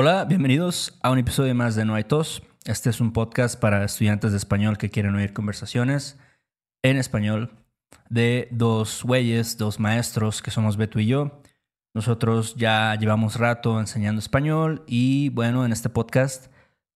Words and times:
Hola, 0.00 0.26
bienvenidos 0.26 0.96
a 1.02 1.10
un 1.10 1.18
episodio 1.18 1.56
más 1.56 1.74
de 1.74 1.84
No 1.84 1.96
hay 1.96 2.04
tos. 2.04 2.44
Este 2.64 2.88
es 2.88 3.00
un 3.00 3.12
podcast 3.12 3.58
para 3.58 3.82
estudiantes 3.82 4.30
de 4.30 4.36
español 4.36 4.78
que 4.78 4.90
quieren 4.90 5.16
oír 5.16 5.32
conversaciones 5.32 6.16
en 6.84 6.98
español 6.98 7.50
de 8.08 8.46
dos 8.52 9.02
güeyes, 9.02 9.58
dos 9.58 9.80
maestros 9.80 10.40
que 10.40 10.52
somos 10.52 10.76
Beto 10.76 11.00
y 11.00 11.06
yo. 11.08 11.42
Nosotros 11.94 12.54
ya 12.54 12.94
llevamos 12.94 13.40
rato 13.40 13.80
enseñando 13.80 14.20
español 14.20 14.84
y 14.86 15.30
bueno, 15.30 15.66
en 15.66 15.72
este 15.72 15.88
podcast 15.88 16.46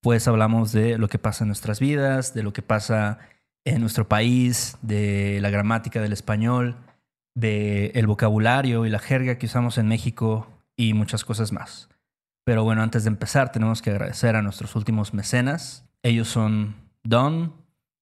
pues 0.01 0.29
hablamos 0.29 0.71
de 0.71 0.97
lo 0.97 1.09
que 1.09 1.19
pasa 1.19 1.43
en 1.43 1.49
nuestras 1.49 1.81
vidas, 1.81 2.35
de 2.35 2.45
lo 2.45 2.53
que 2.53 2.63
pasa 2.63 3.19
en 3.65 3.81
nuestro 3.81 4.09
país, 4.09 4.77
de 4.81 5.41
la 5.43 5.51
gramática 5.51 6.01
del 6.01 6.13
español, 6.13 6.77
de 7.35 7.87
el 7.97 8.07
vocabulario 8.07 8.87
y 8.87 8.91
la 8.91 9.01
jerga 9.01 9.39
que 9.39 9.47
usamos 9.47 9.77
en 9.77 9.89
México 9.89 10.47
y 10.77 10.95
muchas 10.95 11.25
cosas 11.25 11.51
más. 11.51 11.89
Pero 12.45 12.65
bueno, 12.65 12.83
antes 12.83 13.05
de 13.05 13.09
empezar 13.09 13.53
tenemos 13.53 13.83
que 13.83 13.91
agradecer 13.91 14.37
a 14.37 14.43
nuestros 14.43 14.75
últimos 14.75 15.15
mecenas. 15.15 15.85
Ellos 16.03 16.29
son 16.29 16.75
Don, 17.05 17.55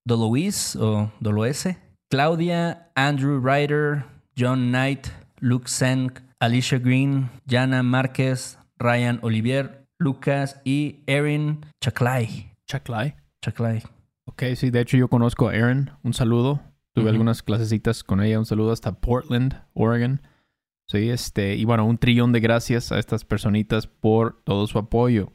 Dolois 0.04 0.76
o 0.76 1.12
Doloese, 1.20 1.78
Claudia, 2.08 2.90
Andrew 2.94 3.40
Ryder, 3.40 4.04
John 4.36 4.70
Knight, 4.70 5.08
Luke 5.40 5.68
Senk, 5.68 6.20
Alicia 6.38 6.78
Green, 6.78 7.30
Jana 7.46 7.82
Márquez, 7.82 8.58
Ryan 8.78 9.18
Olivier, 9.22 9.86
Lucas 9.98 10.60
y 10.64 11.04
Erin 11.06 11.66
Chaclay. 11.82 12.50
Chaclay. 12.66 13.14
Chaclay. 13.42 13.82
Ok, 14.24 14.44
sí, 14.56 14.70
de 14.70 14.80
hecho 14.80 14.96
yo 14.96 15.08
conozco 15.08 15.48
a 15.48 15.54
Erin. 15.54 15.90
Un 16.02 16.14
saludo. 16.14 16.60
Tuve 16.94 17.10
algunas 17.10 17.42
clasecitas 17.42 18.02
con 18.02 18.22
ella. 18.22 18.38
Un 18.38 18.46
saludo 18.46 18.72
hasta 18.72 18.92
Portland, 18.92 19.62
Oregon. 19.74 20.22
Sí, 20.90 21.08
este, 21.08 21.54
y 21.54 21.64
bueno, 21.64 21.86
un 21.86 21.98
trillón 21.98 22.32
de 22.32 22.40
gracias 22.40 22.90
a 22.90 22.98
estas 22.98 23.24
personitas 23.24 23.86
por 23.86 24.42
todo 24.42 24.66
su 24.66 24.76
apoyo. 24.76 25.30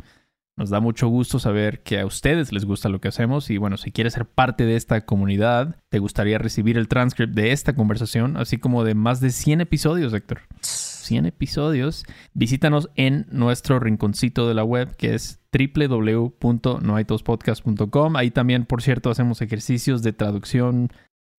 Nos 0.58 0.70
da 0.70 0.82
mucho 0.82 1.08
gusto 1.08 1.40
saber 1.40 1.82
que 1.82 2.02
a 2.02 2.06
ustedes 2.06 2.52
les 2.52 2.66
gusta 2.66 2.90
lo 2.90 3.00
que 3.00 3.08
hacemos 3.08 3.50
y 3.50 3.58
bueno, 3.58 3.78
si 3.78 3.94
quieres 3.94 4.16
ser 4.16 4.26
parte 4.26 4.66
de 4.66 4.76
esta 4.76 5.06
comunidad, 5.06 5.78
te 5.88 6.00
gustaría 6.00 6.40
recibir 6.40 6.78
el 6.78 6.90
transcript 6.90 7.34
de 7.36 7.54
esta 7.54 7.74
conversación, 7.74 8.36
así 8.36 8.58
como 8.58 8.84
de 8.84 8.96
más 8.96 9.22
de 9.22 9.30
100 9.30 9.62
episodios, 9.62 10.14
Héctor. 10.14 10.42
100 10.60 11.26
episodios. 11.26 12.04
Visítanos 12.34 12.90
en 12.96 13.26
nuestro 13.32 13.80
rinconcito 13.80 14.50
de 14.50 14.56
la 14.56 14.66
web 14.66 14.94
que 14.98 15.14
es 15.14 15.40
www.noaitospodcast.com. 15.54 18.18
Ahí 18.18 18.30
también, 18.30 18.66
por 18.66 18.82
cierto, 18.82 19.10
hacemos 19.10 19.42
ejercicios 19.42 20.04
de 20.04 20.12
traducción 20.12 20.90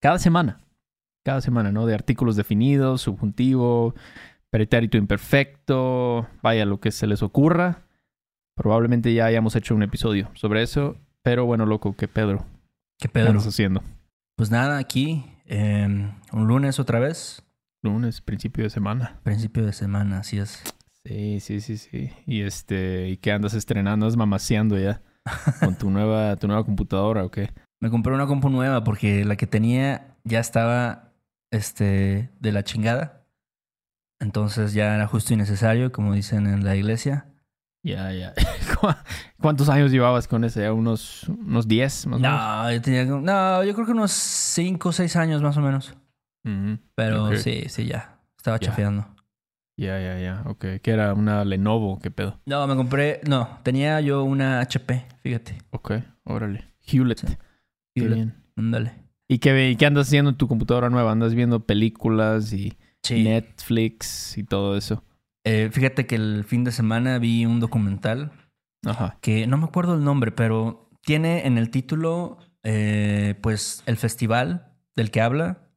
cada 0.01 0.19
semana 0.19 0.66
cada 1.27 1.41
semana, 1.41 1.73
¿no? 1.73 1.87
De 1.87 1.95
artículos 1.95 2.37
definidos, 2.37 3.03
subjuntivo, 3.03 3.97
pretérito 4.49 4.97
imperfecto, 4.97 6.29
vaya, 6.41 6.65
lo 6.65 6.79
que 6.79 6.93
se 6.93 7.09
les 7.09 7.21
ocurra. 7.21 7.83
Probablemente 8.55 9.13
ya 9.13 9.27
hayamos 9.27 9.57
hecho 9.57 9.75
un 9.75 9.83
episodio 9.83 10.31
sobre 10.35 10.63
eso, 10.63 10.97
pero 11.23 11.45
bueno, 11.45 11.67
loco, 11.67 11.97
¿qué 11.97 12.07
Pedro? 12.07 12.47
¿Qué 12.97 13.09
Pedro? 13.09 13.31
estás 13.31 13.49
haciendo? 13.49 13.83
Pues 14.37 14.53
nada, 14.53 14.79
aquí, 14.79 15.27
em, 15.47 16.13
un 16.33 16.47
lunes 16.47 16.79
otra 16.79 17.01
vez. 17.01 17.43
Lunes, 17.83 18.21
principio 18.21 18.63
de 18.63 18.71
semana. 18.71 19.19
Principio 19.25 19.67
de 19.67 19.73
semana, 19.73 20.21
así 20.21 20.39
es. 20.39 20.63
Sí, 21.05 21.41
sí, 21.41 21.61
sí, 21.61 21.77
sí. 21.77 22.13
Y 22.25 22.43
este, 22.43 23.09
¿y 23.09 23.17
qué 23.17 23.33
andas 23.33 23.55
estrenando? 23.55 24.07
¿Andas 24.07 24.17
mamaseando 24.17 24.79
ya? 24.79 25.03
¿Con 25.59 25.77
tu 25.77 25.91
nueva, 25.91 26.37
tu 26.37 26.47
nueva 26.47 26.63
computadora 26.65 27.25
o 27.25 27.33
qué? 27.33 27.51
Me 27.81 27.91
compré 27.91 28.15
una 28.15 28.29
compu 28.29 28.49
nueva 28.49 28.85
porque 28.85 29.25
la 29.25 29.35
que 29.35 29.49
tenía 29.49 30.15
ya 30.23 30.39
estaba 30.39 31.07
este, 31.51 32.31
de 32.41 32.53
la 32.53 32.65
chingada. 32.65 33.27
Entonces 34.19 34.73
ya 34.73 34.95
era 34.95 35.07
justo 35.07 35.35
y 35.35 35.37
necesario, 35.37 35.93
como 35.93 36.15
dicen 36.15 36.47
en 36.47 36.65
la 36.65 36.77
iglesia. 36.77 37.27
Ya, 37.83 38.11
ya. 38.13 38.35
¿Cuántos 39.41 39.69
años 39.69 39.93
llevabas 39.93 40.27
con 40.27 40.43
ese? 40.45 40.69
¿Unos, 40.71 41.29
unos 41.29 41.69
10 41.69 42.07
más 42.09 42.19
o 42.19 42.23
no, 42.23 42.73
Yo 42.73 42.83
tenía, 42.83 43.05
no, 43.05 43.63
yo 43.63 43.75
creo 43.75 43.87
que 43.87 43.93
unos 43.93 44.11
5 44.11 44.89
o 44.89 44.93
6 44.93 45.17
años 45.17 45.43
más 45.43 45.57
o 45.57 45.61
menos. 45.61 45.95
Pero 46.95 47.37
sí, 47.37 47.65
sí, 47.69 47.87
ya. 47.87 48.21
Estaba 48.37 48.59
chafeando. 48.59 49.07
Ya, 49.77 50.01
ya, 50.01 50.19
ya. 50.19 50.43
Ok. 50.47 50.65
¿Qué 50.83 50.91
era? 50.91 51.13
¿Una 51.13 51.45
Lenovo? 51.45 51.99
¿Qué 51.99 52.11
pedo? 52.11 52.41
No, 52.47 52.67
me 52.67 52.77
compré... 52.77 53.21
No, 53.29 53.59
tenía 53.63 54.01
yo 54.01 54.25
una 54.25 54.61
HP, 54.61 55.07
fíjate. 55.23 55.59
Ok, 55.71 55.93
órale. 56.25 56.73
Hewlett. 56.81 57.39
Hewlett. 57.95 58.35
Ándale. 58.57 59.06
¿Y 59.29 59.39
qué, 59.39 59.77
qué 59.79 59.87
andas 59.87 60.07
haciendo 60.09 60.31
en 60.31 60.37
tu 60.37 60.49
computadora 60.49 60.89
nueva? 60.91 61.13
¿Andas 61.13 61.35
viendo 61.35 61.61
películas 61.61 62.53
y 62.53 62.75
Netflix 63.11 64.39
y 64.39 64.45
todo 64.45 64.77
eso? 64.77 65.03
Eh, 65.45 65.71
fíjate 65.73 66.07
que 66.07 66.17
el 66.17 66.45
fin 66.45 66.65
de 66.65 66.73
semana 66.73 67.19
vi 67.19 67.47
un 67.47 67.61
documental 67.61 68.33
Ajá. 68.85 69.19
que 69.21 69.47
no 69.47 69.59
me 69.59 69.65
acuerdo 69.65 69.95
el 69.95 70.05
nombre, 70.05 70.33
pero 70.33 70.91
tiene 71.03 71.47
en 71.47 71.57
el 71.57 71.71
título 71.71 72.39
eh, 72.65 73.37
pues 73.43 73.83
el 73.87 73.97
festival 73.97 74.73
del 74.97 75.11
que 75.11 75.21
habla. 75.21 75.69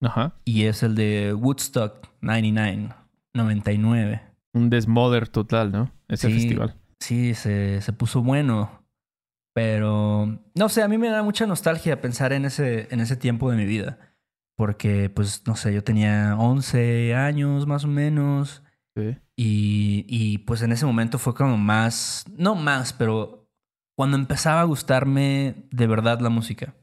Ajá. 0.00 0.34
Y 0.44 0.64
es 0.64 0.82
el 0.82 0.94
de 0.94 1.34
Woodstock 1.34 2.08
99, 2.22 2.94
99. 3.34 4.22
Un 4.54 4.70
desmoder 4.70 5.28
total, 5.28 5.72
¿no? 5.72 5.90
Ese 6.08 6.30
festival. 6.30 6.76
Sí, 7.00 7.34
se, 7.34 7.80
se 7.82 7.92
puso 7.92 8.22
bueno. 8.22 8.77
Pero, 9.58 10.38
no 10.54 10.68
sé, 10.68 10.84
a 10.84 10.88
mí 10.88 10.98
me 10.98 11.08
da 11.08 11.24
mucha 11.24 11.44
nostalgia 11.44 12.00
pensar 12.00 12.32
en 12.32 12.44
ese, 12.44 12.86
en 12.92 13.00
ese 13.00 13.16
tiempo 13.16 13.50
de 13.50 13.56
mi 13.56 13.64
vida. 13.64 13.98
Porque, 14.56 15.10
pues, 15.10 15.42
no 15.48 15.56
sé, 15.56 15.74
yo 15.74 15.82
tenía 15.82 16.36
11 16.38 17.16
años 17.16 17.66
más 17.66 17.84
o 17.84 17.88
menos. 17.88 18.62
Sí. 18.94 19.18
Y, 19.34 20.06
y 20.06 20.38
pues 20.38 20.62
en 20.62 20.70
ese 20.70 20.86
momento 20.86 21.18
fue 21.18 21.34
como 21.34 21.58
más, 21.58 22.24
no 22.36 22.54
más, 22.54 22.92
pero 22.92 23.50
cuando 23.96 24.16
empezaba 24.16 24.60
a 24.60 24.64
gustarme 24.64 25.66
de 25.72 25.86
verdad 25.88 26.20
la 26.20 26.30
música. 26.30 26.76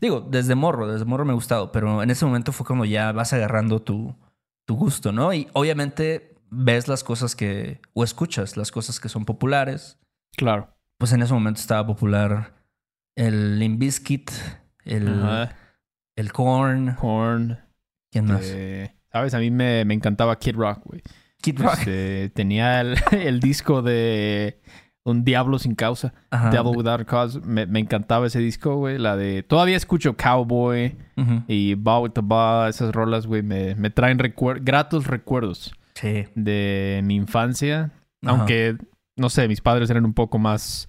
Digo, 0.00 0.20
desde 0.20 0.54
morro, 0.54 0.86
desde 0.86 1.06
morro 1.06 1.24
me 1.24 1.32
ha 1.32 1.34
gustado, 1.34 1.72
pero 1.72 2.02
en 2.02 2.10
ese 2.10 2.24
momento 2.26 2.52
fue 2.52 2.64
como 2.66 2.84
ya 2.84 3.10
vas 3.10 3.32
agarrando 3.32 3.80
tu, 3.82 4.14
tu 4.64 4.76
gusto, 4.76 5.12
¿no? 5.12 5.32
Y 5.32 5.48
obviamente 5.54 6.36
ves 6.50 6.86
las 6.88 7.02
cosas 7.02 7.34
que, 7.34 7.80
o 7.92 8.04
escuchas 8.04 8.56
las 8.56 8.70
cosas 8.70 9.00
que 9.00 9.08
son 9.08 9.24
populares. 9.24 9.98
Claro 10.36 10.75
pues 10.98 11.12
en 11.12 11.22
ese 11.22 11.32
momento 11.32 11.60
estaba 11.60 11.86
popular 11.86 12.54
el 13.16 13.58
Limp 13.58 13.78
Bizkit, 13.78 14.30
el, 14.84 15.48
el 16.16 16.32
Korn. 16.32 16.94
Korn. 16.94 17.58
¿Quién 18.10 18.26
más? 18.26 18.54
Sabes, 19.10 19.34
a 19.34 19.38
mí 19.38 19.50
me, 19.50 19.84
me, 19.84 19.94
encantaba 19.94 20.38
Kid 20.38 20.56
Rock, 20.56 20.82
güey. 20.84 21.02
Kid 21.40 21.60
Rock. 21.60 21.78
Este, 21.78 22.30
tenía 22.34 22.80
el, 22.80 22.96
el, 23.12 23.40
disco 23.40 23.80
de 23.80 24.60
Un 25.04 25.24
Diablo 25.24 25.58
sin 25.58 25.74
causa. 25.74 26.12
Devil 26.50 26.76
Without 26.76 27.06
Cause. 27.06 27.40
Me, 27.40 27.66
me, 27.66 27.80
encantaba 27.80 28.26
ese 28.26 28.38
disco, 28.40 28.76
güey. 28.76 28.98
La 28.98 29.16
de... 29.16 29.42
Todavía 29.42 29.76
escucho 29.76 30.16
Cowboy 30.16 30.96
y 31.48 31.74
Bow 31.74 32.04
with 32.04 32.10
the 32.12 32.20
Ba. 32.22 32.68
Esas 32.68 32.92
rolas, 32.92 33.26
güey, 33.26 33.42
me, 33.42 33.74
me 33.74 33.90
traen 33.90 34.18
gratos 34.60 35.06
recuerdos. 35.06 35.74
Sí. 35.94 36.26
De 36.34 37.00
mi 37.04 37.14
infancia. 37.14 37.92
Aunque 38.22 38.76
no 39.16 39.30
sé, 39.30 39.48
mis 39.48 39.60
padres 39.60 39.90
eran 39.90 40.04
un 40.04 40.14
poco 40.14 40.38
más 40.38 40.86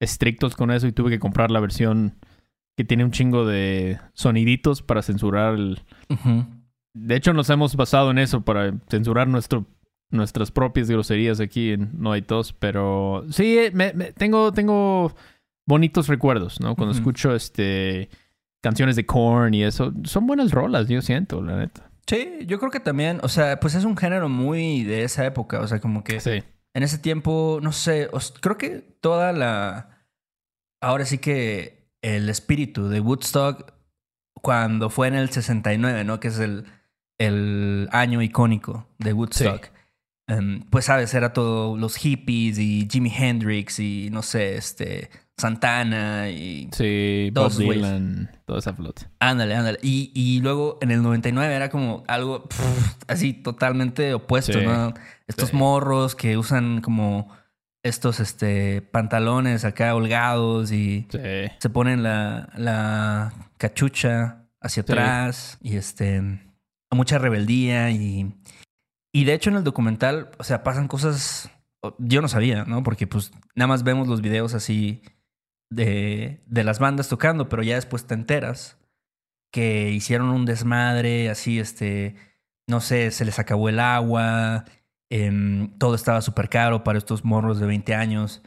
estrictos 0.00 0.56
con 0.56 0.70
eso 0.70 0.86
y 0.86 0.92
tuve 0.92 1.10
que 1.10 1.18
comprar 1.18 1.50
la 1.50 1.60
versión 1.60 2.16
que 2.76 2.84
tiene 2.84 3.04
un 3.04 3.10
chingo 3.10 3.46
de 3.46 3.98
soniditos 4.12 4.82
para 4.82 5.02
censurar 5.02 5.54
el... 5.54 5.80
De 6.94 7.16
hecho, 7.16 7.32
nos 7.32 7.50
hemos 7.50 7.76
basado 7.76 8.10
en 8.10 8.18
eso 8.18 8.42
para 8.42 8.74
censurar 8.88 9.28
nuestro, 9.28 9.66
nuestras 10.10 10.50
propias 10.50 10.90
groserías 10.90 11.40
aquí 11.40 11.72
en 11.72 11.90
No 11.98 12.12
hay 12.12 12.22
tos, 12.22 12.52
pero 12.54 13.24
sí, 13.30 13.58
me, 13.72 13.92
tengo, 14.12 14.52
tengo 14.52 15.14
bonitos 15.66 16.08
recuerdos, 16.08 16.60
¿no? 16.60 16.74
Cuando 16.74 16.94
escucho 16.94 17.34
este 17.34 18.08
canciones 18.62 18.96
de 18.96 19.06
Korn 19.06 19.54
y 19.54 19.62
eso, 19.62 19.92
son 20.04 20.26
buenas 20.26 20.50
rolas, 20.50 20.88
yo 20.88 21.00
siento, 21.00 21.40
la 21.42 21.56
neta. 21.56 21.90
Sí, 22.06 22.38
yo 22.46 22.58
creo 22.58 22.70
que 22.70 22.80
también, 22.80 23.20
o 23.22 23.28
sea, 23.28 23.60
pues 23.60 23.74
es 23.74 23.84
un 23.84 23.96
género 23.96 24.28
muy 24.28 24.82
de 24.82 25.04
esa 25.04 25.24
época, 25.24 25.60
o 25.60 25.68
sea, 25.68 25.80
como 25.80 26.02
que... 26.02 26.20
Sí 26.20 26.42
en 26.76 26.82
ese 26.82 26.98
tiempo, 26.98 27.58
no 27.62 27.72
sé, 27.72 28.10
creo 28.42 28.58
que 28.58 28.80
toda 29.00 29.32
la... 29.32 30.04
Ahora 30.82 31.06
sí 31.06 31.16
que 31.16 31.88
el 32.02 32.28
espíritu 32.28 32.90
de 32.90 33.00
Woodstock, 33.00 33.72
cuando 34.42 34.90
fue 34.90 35.08
en 35.08 35.14
el 35.14 35.30
69, 35.30 36.04
¿no? 36.04 36.20
Que 36.20 36.28
es 36.28 36.38
el, 36.38 36.66
el 37.16 37.88
año 37.92 38.20
icónico 38.20 38.86
de 38.98 39.14
Woodstock. 39.14 39.70
Em, 40.28 40.60
pues, 40.68 40.84
sabes, 40.84 41.14
era 41.14 41.32
todo 41.32 41.78
los 41.78 41.96
hippies 41.96 42.58
y 42.58 42.86
Jimi 42.90 43.10
Hendrix 43.10 43.78
y, 43.78 44.10
no 44.10 44.22
sé, 44.22 44.56
este... 44.56 45.08
Santana 45.38 46.30
y... 46.30 46.68
Sí, 46.72 47.30
Bob 47.34 47.52
Dylan, 47.52 48.30
toda 48.46 48.58
esa 48.58 48.72
flota. 48.72 49.10
Ándale, 49.20 49.54
ándale. 49.54 49.78
Y, 49.82 50.10
y, 50.14 50.40
luego 50.40 50.78
en 50.80 50.90
el 50.90 51.02
99 51.02 51.54
era 51.54 51.68
como 51.68 52.04
algo 52.08 52.48
así 53.06 53.34
totalmente 53.34 54.14
opuesto, 54.14 54.60
¿no? 54.62 54.94
Estos 55.26 55.52
morros 55.52 56.14
que 56.14 56.38
usan 56.38 56.80
como 56.80 57.28
estos 57.82 58.20
este, 58.20 58.80
pantalones 58.82 59.64
acá 59.64 59.94
holgados 59.94 60.72
y 60.72 61.06
se 61.10 61.70
ponen 61.70 62.02
la, 62.02 62.48
la 62.56 63.32
cachucha 63.58 64.46
hacia 64.60 64.82
atrás 64.82 65.58
y 65.60 65.76
este 65.76 66.22
mucha 66.90 67.18
rebeldía 67.18 67.90
y, 67.90 68.34
y 69.12 69.24
de 69.24 69.34
hecho 69.34 69.50
en 69.50 69.56
el 69.56 69.64
documental, 69.64 70.30
o 70.38 70.44
sea, 70.44 70.62
pasan 70.62 70.88
cosas 70.88 71.50
yo 71.98 72.22
no 72.22 72.28
sabía, 72.28 72.64
¿no? 72.64 72.82
Porque 72.82 73.06
pues 73.06 73.32
nada 73.54 73.68
más 73.68 73.82
vemos 73.82 74.08
los 74.08 74.22
videos 74.22 74.54
así 74.54 75.02
de, 75.70 76.40
de 76.46 76.64
las 76.64 76.78
bandas 76.78 77.08
tocando, 77.08 77.48
pero 77.48 77.62
ya 77.62 77.74
después 77.76 78.06
te 78.06 78.14
enteras 78.14 78.78
que 79.52 79.90
hicieron 79.90 80.28
un 80.28 80.44
desmadre, 80.44 81.30
así, 81.30 81.58
este, 81.58 82.14
no 82.68 82.80
sé, 82.80 83.10
se 83.10 83.24
les 83.24 83.38
acabó 83.38 83.68
el 83.68 83.80
agua, 83.80 84.64
em, 85.10 85.68
todo 85.78 85.94
estaba 85.94 86.20
súper 86.20 86.48
caro 86.48 86.84
para 86.84 86.98
estos 86.98 87.24
morros 87.24 87.58
de 87.58 87.66
20 87.66 87.94
años. 87.94 88.42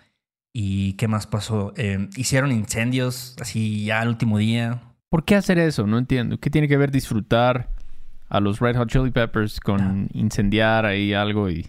¿Y 0.53 0.93
qué 0.93 1.07
más 1.07 1.25
pasó? 1.27 1.73
Em, 1.77 2.09
hicieron 2.15 2.51
incendios 2.51 3.35
así 3.39 3.85
ya 3.85 4.01
al 4.01 4.09
último 4.09 4.37
día. 4.39 4.81
¿Por 5.09 5.23
qué 5.23 5.35
hacer 5.35 5.57
eso? 5.59 5.87
No 5.87 5.97
entiendo. 5.97 6.39
¿Qué 6.39 6.49
tiene 6.49 6.67
que 6.67 6.77
ver 6.77 6.91
disfrutar 6.91 7.69
a 8.29 8.39
los 8.39 8.59
Red 8.59 8.75
Hot 8.77 8.89
Chili 8.89 9.11
Peppers 9.11 9.59
con 9.59 9.81
Ah. 9.81 10.07
incendiar 10.13 10.85
ahí 10.85 11.13
algo 11.13 11.49
y 11.49 11.67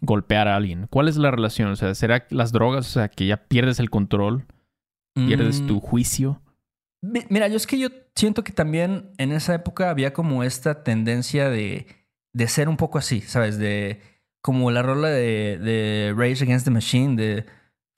golpear 0.00 0.48
a 0.48 0.56
alguien? 0.56 0.86
¿Cuál 0.90 1.08
es 1.08 1.16
la 1.16 1.30
relación? 1.30 1.70
O 1.70 1.76
sea, 1.76 1.94
¿será 1.94 2.26
las 2.30 2.52
drogas? 2.52 2.86
O 2.86 2.90
sea, 2.90 3.08
que 3.08 3.26
ya 3.26 3.36
pierdes 3.38 3.78
el 3.80 3.88
control, 3.90 4.44
pierdes 5.26 5.60
Mm, 5.62 5.66
tu 5.66 5.80
juicio. 5.80 6.40
Mi- 7.02 7.24
Mira, 7.28 7.48
yo 7.48 7.56
es 7.56 7.66
que 7.66 7.78
yo 7.78 7.88
siento 8.14 8.42
que 8.44 8.52
también 8.52 9.10
en 9.18 9.32
esa 9.32 9.54
época 9.54 9.90
había 9.90 10.12
como 10.12 10.42
esta 10.42 10.82
tendencia 10.82 11.48
de, 11.50 11.86
de 12.32 12.48
ser 12.48 12.68
un 12.68 12.76
poco 12.76 12.98
así, 12.98 13.20
¿sabes? 13.20 13.58
De 13.58 14.00
como 14.42 14.70
la 14.70 14.82
rola 14.82 15.08
de, 15.08 15.58
de 15.58 16.14
Rage 16.16 16.44
Against 16.44 16.64
the 16.64 16.70
Machine, 16.70 17.16
de 17.16 17.46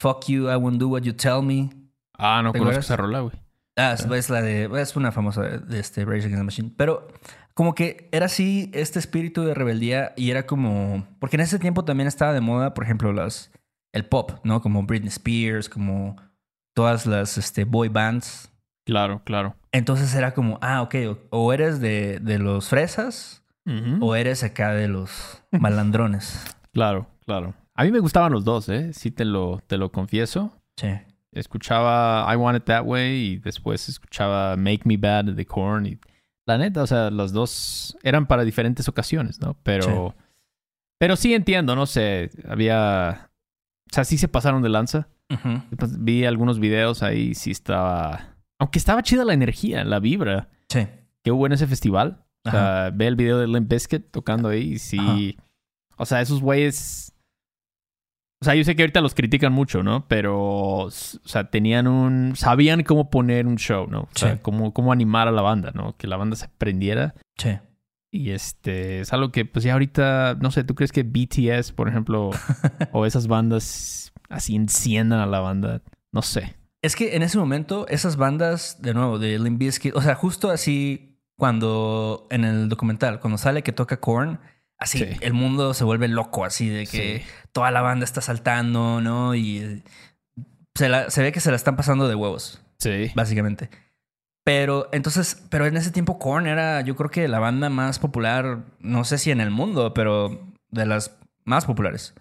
Fuck 0.00 0.26
you, 0.28 0.50
I 0.50 0.56
won't 0.56 0.78
do 0.78 0.88
what 0.88 1.02
you 1.02 1.12
tell 1.12 1.42
me. 1.42 1.70
Ah, 2.18 2.40
no 2.42 2.52
¿Te 2.52 2.58
conozco 2.58 2.80
esa 2.80 2.96
rola, 2.96 3.20
güey. 3.20 3.34
Ah, 3.76 3.92
es, 3.98 4.04
es 4.04 4.30
la 4.30 4.42
de. 4.42 4.68
Es 4.80 4.96
una 4.96 5.12
famosa 5.12 5.42
de, 5.42 5.58
de 5.58 5.78
este 5.80 6.04
Rage 6.04 6.20
Against 6.26 6.38
the 6.38 6.44
Machine. 6.44 6.70
Pero 6.76 7.08
como 7.54 7.74
que 7.74 8.08
era 8.12 8.26
así 8.26 8.70
este 8.74 8.98
espíritu 8.98 9.42
de 9.44 9.54
rebeldía 9.54 10.12
y 10.16 10.30
era 10.30 10.46
como. 10.46 11.06
Porque 11.18 11.36
en 11.36 11.42
ese 11.42 11.58
tiempo 11.58 11.84
también 11.84 12.06
estaba 12.08 12.32
de 12.32 12.40
moda, 12.40 12.74
por 12.74 12.84
ejemplo, 12.84 13.12
las. 13.12 13.50
El 13.92 14.04
pop, 14.06 14.32
¿no? 14.44 14.60
Como 14.62 14.82
Britney 14.84 15.08
Spears, 15.08 15.68
como 15.68 16.16
todas 16.80 17.04
las 17.04 17.36
este, 17.36 17.64
boy 17.64 17.90
bands. 17.90 18.50
Claro, 18.86 19.20
claro. 19.24 19.54
Entonces 19.70 20.14
era 20.14 20.32
como, 20.32 20.58
ah, 20.62 20.80
ok, 20.80 20.94
o, 21.10 21.18
o 21.28 21.52
eres 21.52 21.78
de, 21.78 22.20
de 22.20 22.38
los 22.38 22.70
fresas 22.70 23.44
o 24.00 24.16
eres 24.16 24.42
acá 24.42 24.72
de 24.72 24.88
los 24.88 25.42
malandrones. 25.52 26.42
Claro, 26.72 27.08
claro. 27.26 27.52
A 27.74 27.82
mí 27.82 27.90
me 27.90 27.98
gustaban 27.98 28.30
los 28.30 28.44
dos, 28.44 28.68
¿eh? 28.68 28.92
Sí 28.92 29.10
te 29.10 29.24
lo, 29.24 29.60
te 29.66 29.76
lo 29.76 29.90
confieso. 29.90 30.56
Sí. 30.76 30.86
Escuchaba 31.32 32.32
I 32.32 32.36
Want 32.36 32.58
It 32.58 32.64
That 32.66 32.84
Way 32.84 33.12
y 33.12 33.36
después 33.38 33.88
escuchaba 33.88 34.56
Make 34.56 34.82
Me 34.84 34.96
Bad 34.96 35.24
de 35.24 35.34
The 35.34 35.46
Korn. 35.46 35.86
Y 35.86 35.98
la 36.46 36.58
neta, 36.58 36.84
o 36.84 36.86
sea, 36.86 37.10
los 37.10 37.32
dos 37.32 37.98
eran 38.04 38.26
para 38.28 38.44
diferentes 38.44 38.88
ocasiones, 38.88 39.40
¿no? 39.40 39.56
Pero, 39.64 40.14
pero 40.96 41.16
sí 41.16 41.34
entiendo, 41.34 41.74
no 41.74 41.86
sé, 41.86 42.30
había... 42.48 43.32
O 43.90 43.92
sea, 43.92 44.04
sí 44.04 44.16
se 44.16 44.28
pasaron 44.28 44.62
de 44.62 44.68
lanza. 44.68 45.08
Ujú. 45.30 45.62
Después 45.70 46.02
vi 46.04 46.24
algunos 46.24 46.58
videos 46.58 47.02
ahí, 47.02 47.34
sí 47.34 47.50
estaba... 47.50 48.36
Aunque 48.58 48.78
estaba 48.78 49.02
chida 49.02 49.24
la 49.24 49.32
energía, 49.34 49.84
la 49.84 50.00
vibra 50.00 50.48
Sí. 50.68 50.86
que 51.22 51.30
hubo 51.32 51.46
en 51.46 51.52
ese 51.52 51.66
festival. 51.66 52.24
O 52.44 52.48
Ajá. 52.48 52.58
sea, 52.58 52.90
ve 52.94 53.06
el 53.06 53.16
video 53.16 53.38
de 53.38 53.46
Limp 53.46 53.70
Bizkit 53.70 54.10
tocando 54.10 54.48
ahí 54.48 54.72
y 54.74 54.78
sí... 54.78 55.36
O 55.96 56.06
sea, 56.06 56.20
esos 56.20 56.40
güeyes... 56.40 57.14
O 58.42 58.44
sea, 58.46 58.54
yo 58.54 58.64
sé 58.64 58.74
que 58.74 58.82
ahorita 58.82 59.02
los 59.02 59.14
critican 59.14 59.52
mucho, 59.52 59.82
¿no? 59.82 60.06
Pero, 60.08 60.38
o 60.84 60.90
sea, 60.90 61.50
tenían 61.50 61.86
un... 61.86 62.34
Sabían 62.36 62.82
cómo 62.84 63.10
poner 63.10 63.46
un 63.46 63.56
show, 63.56 63.86
¿no? 63.86 64.00
O 64.02 64.08
sea, 64.14 64.34
Sí. 64.36 64.38
cómo, 64.42 64.72
cómo 64.72 64.92
animar 64.92 65.28
a 65.28 65.32
la 65.32 65.42
banda, 65.42 65.72
¿no? 65.74 65.94
Que 65.98 66.06
la 66.06 66.16
banda 66.16 66.36
se 66.36 66.48
prendiera. 66.48 67.14
Sí. 67.36 67.58
Y 68.10 68.30
este... 68.30 69.00
Es 69.00 69.12
algo 69.12 69.30
que, 69.30 69.44
pues 69.44 69.62
ya 69.64 69.74
ahorita... 69.74 70.38
No 70.40 70.50
sé, 70.50 70.64
¿tú 70.64 70.74
crees 70.74 70.90
que 70.90 71.02
BTS, 71.02 71.72
por 71.72 71.88
ejemplo, 71.88 72.30
o 72.92 73.04
esas 73.04 73.26
bandas 73.28 74.10
así 74.30 74.56
enciendan 74.56 75.20
a 75.20 75.26
la 75.26 75.40
banda? 75.40 75.82
No 76.12 76.22
sé. 76.22 76.54
Es 76.82 76.96
que 76.96 77.14
en 77.14 77.22
ese 77.22 77.36
momento, 77.36 77.86
esas 77.88 78.16
bandas, 78.16 78.80
de 78.80 78.94
nuevo, 78.94 79.18
de 79.18 79.38
Limp 79.38 79.58
Bizkit, 79.58 79.94
o 79.94 80.00
sea, 80.00 80.14
justo 80.14 80.50
así 80.50 81.18
cuando 81.36 82.26
en 82.30 82.44
el 82.44 82.68
documental, 82.70 83.20
cuando 83.20 83.36
sale 83.36 83.62
que 83.62 83.72
toca 83.72 83.98
Korn, 84.00 84.40
así 84.78 84.98
Sí. 84.98 85.04
el 85.20 85.34
mundo 85.34 85.74
se 85.74 85.84
vuelve 85.84 86.08
loco, 86.08 86.44
así 86.44 86.68
de 86.68 86.86
que 86.86 87.18
Sí. 87.18 87.24
toda 87.52 87.70
la 87.70 87.82
banda 87.82 88.04
está 88.04 88.20
saltando, 88.22 89.00
¿no? 89.02 89.34
Y 89.34 89.58
eh, 89.58 89.82
se, 90.74 90.88
la- 90.88 91.10
se 91.10 91.22
ve 91.22 91.32
que 91.32 91.40
se 91.40 91.50
la 91.50 91.56
están 91.56 91.76
pasando 91.76 92.08
de 92.08 92.14
huevos, 92.14 92.62
Sí. 92.78 93.10
básicamente. 93.14 93.68
Pero 94.44 94.88
entonces, 94.92 95.42
pero 95.50 95.66
en 95.66 95.76
ese 95.76 95.90
tiempo 95.90 96.18
Korn 96.18 96.46
era, 96.46 96.80
yo 96.80 96.96
creo 96.96 97.10
que 97.10 97.28
la 97.28 97.38
banda 97.40 97.68
más 97.68 97.98
popular, 97.98 98.64
no 98.78 99.04
sé 99.04 99.18
si 99.18 99.30
en 99.30 99.40
el 99.40 99.50
mundo, 99.50 99.92
pero 99.92 100.46
de 100.70 100.86
las 100.86 101.16
más 101.44 101.66
populares. 101.66 102.14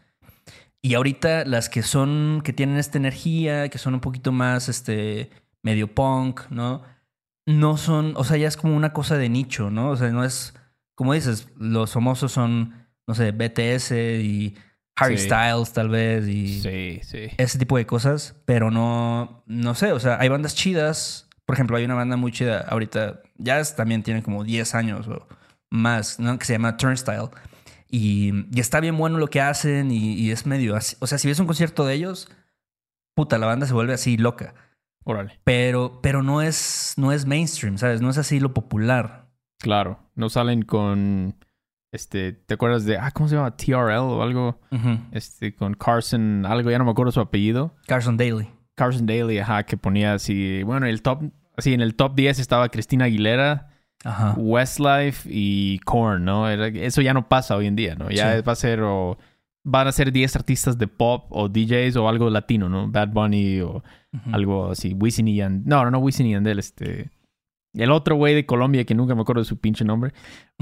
Y 0.82 0.94
ahorita 0.96 1.46
las 1.46 1.68
que 1.70 1.84
son, 1.84 2.42
que 2.44 2.54
tienen 2.54 2.78
esta 2.78 2.98
energía, 2.98 3.70
que 3.70 3.78
son 3.78 3.94
un 3.96 4.00
poquito 4.00 4.32
más, 4.32 4.70
este, 4.70 5.30
medio 5.62 5.94
punk, 5.94 6.42
¿no? 6.50 6.84
No 7.46 7.78
son, 7.78 8.14
o 8.16 8.24
sea, 8.24 8.38
ya 8.38 8.48
es 8.48 8.56
como 8.58 8.76
una 8.76 8.94
cosa 8.94 9.18
de 9.18 9.28
nicho, 9.30 9.70
¿no? 9.72 9.90
O 9.90 9.98
sea, 9.98 10.10
no 10.10 10.24
es, 10.24 10.54
como 10.96 11.14
dices, 11.14 11.50
los 11.58 11.92
famosos 11.92 12.32
son, 12.32 12.88
no 13.08 13.14
sé, 13.16 13.32
BTS 13.32 13.92
y 14.22 14.56
Harry 14.96 15.18
Sí. 15.18 15.26
Styles 15.26 15.74
tal 15.74 15.90
vez 15.90 16.28
y 16.28 16.62
Sí, 16.62 17.00
sí. 17.04 17.28
ese 17.38 17.58
tipo 17.58 17.78
de 17.78 17.86
cosas, 17.86 18.36
pero 18.46 18.70
no, 18.72 19.44
no 19.48 19.76
sé, 19.76 19.92
o 19.94 20.00
sea, 20.00 20.18
hay 20.20 20.30
bandas 20.30 20.56
chidas. 20.56 21.28
Por 21.46 21.56
ejemplo, 21.56 21.76
hay 21.78 21.86
una 21.86 21.96
banda 21.96 22.16
muy 22.18 22.32
chida 22.32 22.60
ahorita, 22.70 23.22
ya 23.38 23.60
es- 23.60 23.76
también 23.76 24.04
tiene 24.04 24.22
como 24.24 24.44
10 24.44 24.76
años 24.76 25.08
o 25.08 25.28
más, 25.72 26.20
¿no? 26.20 26.38
Que 26.38 26.46
se 26.46 26.54
llama 26.54 26.78
Turnstile. 26.78 27.30
Y, 27.90 28.32
y 28.56 28.60
está 28.60 28.80
bien 28.80 28.98
bueno 28.98 29.18
lo 29.18 29.28
que 29.28 29.42
hacen 29.42 29.92
y, 29.92 30.14
y 30.14 30.32
es 30.32 30.46
medio 30.46 30.76
así. 30.76 30.96
O 31.00 31.08
sea, 31.08 31.18
si 31.18 31.28
ves 31.28 31.40
un 31.40 31.48
concierto 31.48 31.86
de 31.86 31.96
ellos, 31.96 32.30
puta, 33.16 33.38
la 33.38 33.48
banda 33.48 33.66
se 33.66 33.74
vuelve 33.74 33.94
así 33.94 34.18
loca. 34.18 34.54
Órale. 35.04 35.40
Pero, 35.44 36.00
pero 36.02 36.22
no 36.22 36.42
es, 36.42 36.94
no 36.98 37.12
es 37.12 37.26
mainstream, 37.26 37.78
¿sabes? 37.78 38.02
No 38.02 38.10
es 38.10 38.18
así 38.18 38.40
lo 38.40 38.54
popular. 38.54 39.28
Claro, 39.60 40.00
no 40.16 40.30
salen 40.30 40.62
con 40.62 41.36
este, 41.92 42.34
¿te 42.34 42.54
acuerdas 42.54 42.86
de 42.86 42.98
ah, 42.98 43.12
cómo 43.12 43.28
se 43.28 43.36
llama? 43.36 43.56
TRL 43.56 43.98
o 44.00 44.22
algo, 44.22 44.60
este 45.12 45.56
con 45.56 45.74
Carson, 45.74 46.46
algo 46.46 46.70
ya 46.70 46.78
no 46.78 46.86
me 46.86 46.92
acuerdo 46.92 47.12
su 47.12 47.20
apellido. 47.20 47.76
Carson 47.88 48.16
Daly. 48.16 48.50
Carson 48.76 49.06
Daly, 49.08 49.40
ajá, 49.40 49.64
que 49.64 49.76
ponía 49.76 50.14
así, 50.14 50.62
bueno, 50.64 50.86
el 50.86 51.02
top 51.02 51.24
así 51.58 51.74
en 51.74 51.82
el 51.82 51.96
top 51.96 52.16
10 52.16 52.40
estaba 52.40 52.70
Cristina 52.70 53.06
Aguilera, 53.06 53.69
Ajá. 54.06 54.34
Westlife 54.38 55.28
y 55.32 55.80
Korn, 55.80 56.24
¿no? 56.26 56.50
Eso 56.50 57.02
ya 57.02 57.14
no 57.14 57.28
pasa 57.28 57.56
hoy 57.56 57.68
en 57.68 57.76
día, 57.76 57.96
¿no? 57.96 58.10
Ya 58.10 58.36
Sí. 58.38 58.42
va 58.48 58.54
a 58.54 58.56
ser 58.56 58.82
o 58.82 59.18
van 59.64 59.88
a 59.88 59.92
ser 59.92 60.12
10 60.12 60.36
artistas 60.38 60.78
de 60.78 60.88
pop 60.88 61.26
o 61.32 61.50
DJs 61.50 61.98
o 61.98 62.08
algo 62.08 62.30
latino, 62.30 62.70
¿no? 62.70 62.90
Bad 62.90 63.10
Bunny 63.10 63.60
o 63.62 63.84
algo 64.32 64.72
así, 64.72 64.94
Wisin 64.94 65.28
y 65.28 65.36
Yandel. 65.36 65.68
No, 65.68 65.84
no, 65.84 65.92
no 65.92 66.00
Wisin 66.00 66.28
y 66.28 66.32
Yandel, 66.32 66.60
este 66.60 67.10
el 67.76 67.92
otro 67.92 68.16
güey 68.16 68.34
de 68.34 68.48
Colombia 68.48 68.84
que 68.84 68.96
nunca 68.96 69.14
me 69.14 69.22
acuerdo 69.22 69.42
de 69.42 69.46
su 69.46 69.60
pinche 69.60 69.86
nombre. 69.86 70.12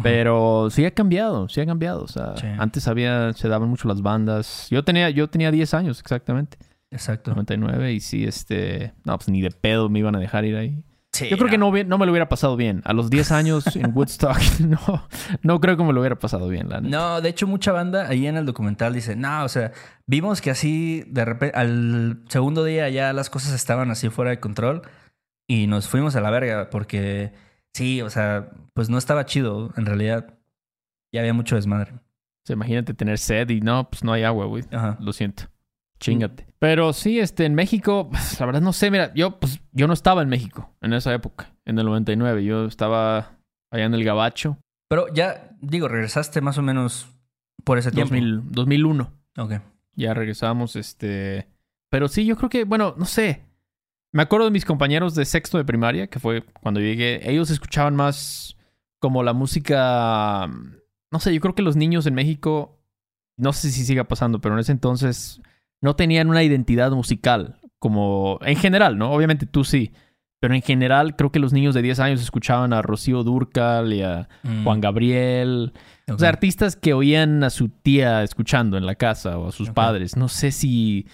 Pero 0.04 0.70
sí 0.70 0.84
ha 0.84 0.92
cambiado, 0.92 1.48
sí 1.48 1.62
ha 1.62 1.66
cambiado. 1.66 2.04
O 2.04 2.08
sea, 2.08 2.36
Sí. 2.36 2.48
antes 2.58 2.88
había, 2.88 3.32
se 3.34 3.48
daban 3.48 3.70
mucho 3.70 3.88
las 3.88 4.02
bandas. 4.02 4.68
Yo 4.70 4.84
tenía, 4.84 5.10
yo 5.10 5.30
tenía 5.30 5.50
10 5.52 5.74
años 5.74 6.00
exactamente, 6.02 6.58
Exacto. 6.92 7.32
99, 7.32 7.94
y 7.94 8.00
sí, 8.02 8.26
este, 8.26 8.94
no, 9.06 9.18
pues 9.18 9.30
ni 9.30 9.42
de 9.42 9.52
pedo 9.52 9.90
me 9.90 10.00
iban 10.00 10.16
a 10.16 10.20
dejar 10.20 10.44
ir 10.46 10.56
ahí. 10.58 10.84
Sí, 11.18 11.30
Yo 11.30 11.38
creo 11.38 11.50
que 11.50 11.58
no, 11.58 11.72
no 11.72 11.98
me 11.98 12.06
lo 12.06 12.12
hubiera 12.12 12.30
pasado 12.30 12.56
bien. 12.56 12.82
A 12.86 12.94
los 12.94 13.10
10 13.10 13.32
años 13.32 13.66
en 13.76 13.92
Woodstock, 13.96 14.38
no, 14.60 15.08
no 15.42 15.60
creo 15.60 15.76
que 15.76 15.84
me 15.84 15.92
lo 15.94 16.00
hubiera 16.02 16.20
pasado 16.20 16.48
bien, 16.48 16.70
la 16.70 16.80
neta. 16.80 16.96
No, 16.96 17.22
de 17.22 17.30
hecho, 17.30 17.48
mucha 17.48 17.72
banda 17.72 18.08
ahí 18.08 18.28
en 18.28 18.38
el 18.38 18.46
documental 18.46 18.94
dice, 18.94 19.16
no, 19.16 19.44
o 19.44 19.50
sea, 19.50 19.72
vimos 20.06 20.42
que 20.42 20.52
así 20.52 21.04
de 21.08 21.26
repente, 21.26 21.58
al 21.58 22.22
segundo 22.28 22.64
día 22.64 22.88
ya 22.90 23.14
las 23.14 23.30
cosas 23.32 23.54
estaban 23.54 23.90
así 23.90 24.10
fuera 24.10 24.30
de 24.30 24.40
control 24.40 24.84
y 25.48 25.66
nos 25.68 25.88
fuimos 25.88 26.16
a 26.16 26.22
la 26.22 26.30
verga 26.30 26.70
porque 26.70 27.34
sí, 27.74 28.02
o 28.02 28.10
sea, 28.10 28.52
pues 28.74 28.90
no 28.90 28.98
estaba 28.98 29.26
chido 29.26 29.74
en 29.76 29.86
realidad. 29.88 30.36
Ya 31.12 31.22
había 31.22 31.34
mucho 31.34 31.56
desmadre. 31.56 31.94
O 31.94 32.46
sea, 32.46 32.54
imagínate 32.54 32.94
tener 32.94 33.18
sed 33.18 33.50
y 33.50 33.62
no, 33.62 33.90
pues 33.90 34.04
no 34.04 34.14
hay 34.14 34.24
agua, 34.24 34.46
güey. 34.46 34.64
Lo 35.00 35.14
siento. 35.14 35.44
Chingate. 36.00 36.48
Pero 36.60 36.94
sí, 36.94 37.20
este, 37.20 37.46
en 37.46 37.56
México, 37.56 38.10
pues, 38.10 38.40
la 38.40 38.46
verdad 38.46 38.62
no 38.62 38.74
sé, 38.74 38.92
mira, 38.92 39.14
yo, 39.14 39.40
pues, 39.40 39.62
yo 39.72 39.88
no 39.88 39.94
estaba 39.94 40.22
en 40.22 40.30
México 40.30 40.74
en 40.82 40.94
esa 40.94 41.14
época, 41.14 41.54
en 41.66 41.78
el 41.80 41.86
99. 41.86 42.44
Yo 42.44 42.66
estaba 42.66 43.38
allá 43.72 43.86
en 43.86 43.94
el 43.94 44.04
Gabacho, 44.04 44.58
Pero 44.90 45.14
ya, 45.14 45.56
digo, 45.62 45.88
regresaste 45.88 46.42
más 46.42 46.58
o 46.58 46.62
menos 46.62 47.08
por 47.64 47.78
ese 47.78 47.92
tiempo. 47.92 48.16
2000, 48.16 48.52
2001. 48.52 49.14
Ok. 49.38 49.54
Ya 49.96 50.14
regresamos, 50.14 50.76
este... 50.76 51.48
Pero 51.90 52.08
sí, 52.08 52.26
yo 52.26 52.36
creo 52.38 52.50
que, 52.50 52.64
bueno, 52.64 52.96
no 52.98 53.06
sé. 53.06 53.46
Me 54.14 54.24
acuerdo 54.24 54.46
de 54.46 54.52
mis 54.52 54.66
compañeros 54.66 55.16
de 55.16 55.26
sexto 55.26 55.58
de 55.58 55.66
primaria, 55.66 56.08
que 56.08 56.20
fue 56.20 56.44
cuando 56.62 56.80
llegué. 56.80 57.30
Ellos 57.30 57.50
escuchaban 57.50 57.96
más 57.96 58.58
como 59.00 59.24
la 59.24 59.34
música... 59.34 60.48
No 61.12 61.20
sé, 61.20 61.34
yo 61.34 61.42
creo 61.42 61.56
que 61.56 61.62
los 61.62 61.76
niños 61.76 62.06
en 62.06 62.16
México, 62.16 62.80
no 63.38 63.54
sé 63.54 63.72
si 63.72 63.86
siga 63.86 64.06
pasando, 64.06 64.42
pero 64.42 64.56
en 64.56 64.60
ese 64.60 64.74
entonces 64.74 65.42
no 65.82 65.96
tenían 65.96 66.30
una 66.30 66.44
identidad 66.44 66.92
musical, 66.92 67.60
como 67.80 68.40
en 68.42 68.56
general, 68.58 68.98
¿no? 68.98 69.12
Obviamente 69.12 69.46
tú 69.46 69.64
sí, 69.64 69.92
Pero 70.40 70.54
en 70.54 70.62
general, 70.62 71.16
creo 71.16 71.32
que 71.32 71.40
los 71.40 71.52
niños 71.52 71.74
de 71.74 71.82
10 71.82 72.00
años 72.00 72.22
escuchaban 72.22 72.72
a 72.72 72.84
Rocío 72.84 73.24
Durcal 73.24 73.92
y 73.92 74.04
a 74.04 74.30
Mm, 74.44 74.64
Juan 74.64 74.82
Gabriel. 74.82 75.74
O 76.14 76.18
sea, 76.20 76.30
artistas 76.30 76.76
que 76.76 76.94
oían 76.94 77.44
a 77.44 77.50
su 77.50 77.70
tía 77.70 78.22
escuchando 78.24 78.78
en 78.78 78.86
la 78.86 78.94
casa 78.96 79.40
o 79.40 79.48
a 79.48 79.52
sus 79.52 79.72
padres. 79.72 80.16
No 80.16 80.28
sé 80.28 80.52
si 80.52 81.08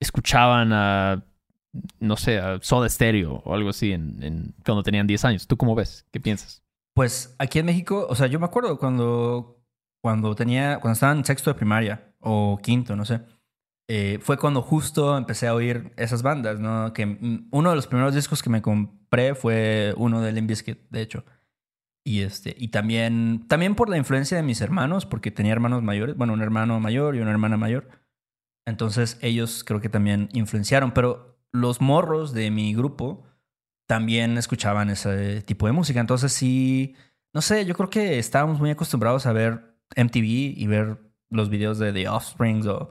escuchaban 0.00 0.72
a, 0.72 1.24
no 2.00 2.16
sé, 2.16 2.38
a 2.38 2.58
Soda 2.62 2.88
Stereo 2.88 3.42
o 3.44 3.54
algo 3.54 3.70
así 3.70 3.92
en, 3.92 4.22
en- 4.22 4.54
cuando 4.64 4.82
tenían 4.82 5.06
10 5.06 5.24
años. 5.24 5.46
¿Tú 5.46 5.56
cómo 5.56 5.74
ves? 5.74 6.06
¿Qué 6.10 6.20
piensas? 6.20 6.62
Pues 6.94 7.34
aquí 7.38 7.58
en 7.60 7.66
México, 7.66 8.06
o 8.08 8.14
sea, 8.14 8.26
yo 8.26 8.40
me 8.40 8.46
acuerdo 8.46 8.78
cuando, 8.78 9.62
cuando 10.02 10.34
tenía, 10.34 10.80
cuando 10.80 10.94
estaba 10.94 11.12
en 11.12 11.24
sexto 11.24 11.50
de 11.50 11.54
primaria 11.54 12.12
o 12.20 12.58
quinto, 12.62 12.96
no 12.96 13.04
sé, 13.04 13.20
eh, 13.92 14.20
fue 14.22 14.38
cuando 14.38 14.62
justo 14.62 15.18
empecé 15.18 15.48
a 15.48 15.54
oír 15.54 15.92
esas 15.96 16.22
bandas, 16.22 16.60
¿no? 16.60 16.92
Que 16.92 17.06
mm, 17.06 17.48
uno 17.50 17.70
de 17.70 17.74
los 17.74 17.88
primeros 17.88 18.14
discos 18.14 18.40
que 18.40 18.48
me 18.48 18.62
compré 18.62 19.34
fue 19.34 19.94
uno 19.96 20.20
de 20.20 20.30
Limp 20.30 20.48
Bizkit, 20.48 20.78
de 20.90 21.02
hecho. 21.02 21.24
Y 22.04 22.20
este, 22.20 22.54
y 22.56 22.68
también, 22.68 23.48
también 23.48 23.74
por 23.74 23.88
la 23.88 23.96
influencia 23.96 24.36
de 24.36 24.44
mis 24.44 24.60
hermanos, 24.60 25.06
porque 25.06 25.32
tenía 25.32 25.50
hermanos 25.50 25.82
mayores, 25.82 26.16
bueno, 26.16 26.34
un 26.34 26.40
hermano 26.40 26.78
mayor 26.78 27.16
y 27.16 27.18
una 27.18 27.32
hermana 27.32 27.56
mayor. 27.56 27.88
Entonces 28.64 29.18
ellos 29.22 29.64
creo 29.64 29.80
que 29.80 29.88
también 29.88 30.28
influenciaron, 30.34 30.92
pero 30.92 31.40
los 31.50 31.80
morros 31.80 32.32
de 32.32 32.52
mi 32.52 32.72
grupo 32.76 33.24
también 33.88 34.38
escuchaban 34.38 34.88
ese 34.90 35.42
tipo 35.42 35.66
de 35.66 35.72
música. 35.72 35.98
Entonces 35.98 36.32
sí, 36.32 36.94
no 37.34 37.42
sé, 37.42 37.66
yo 37.66 37.74
creo 37.74 37.90
que 37.90 38.20
estábamos 38.20 38.60
muy 38.60 38.70
acostumbrados 38.70 39.26
a 39.26 39.32
ver 39.32 39.74
MTV 39.96 40.54
y 40.56 40.66
ver 40.68 41.00
los 41.28 41.50
videos 41.50 41.80
de 41.80 41.92
The 41.92 42.08
Offspring 42.08 42.64
o, 42.68 42.90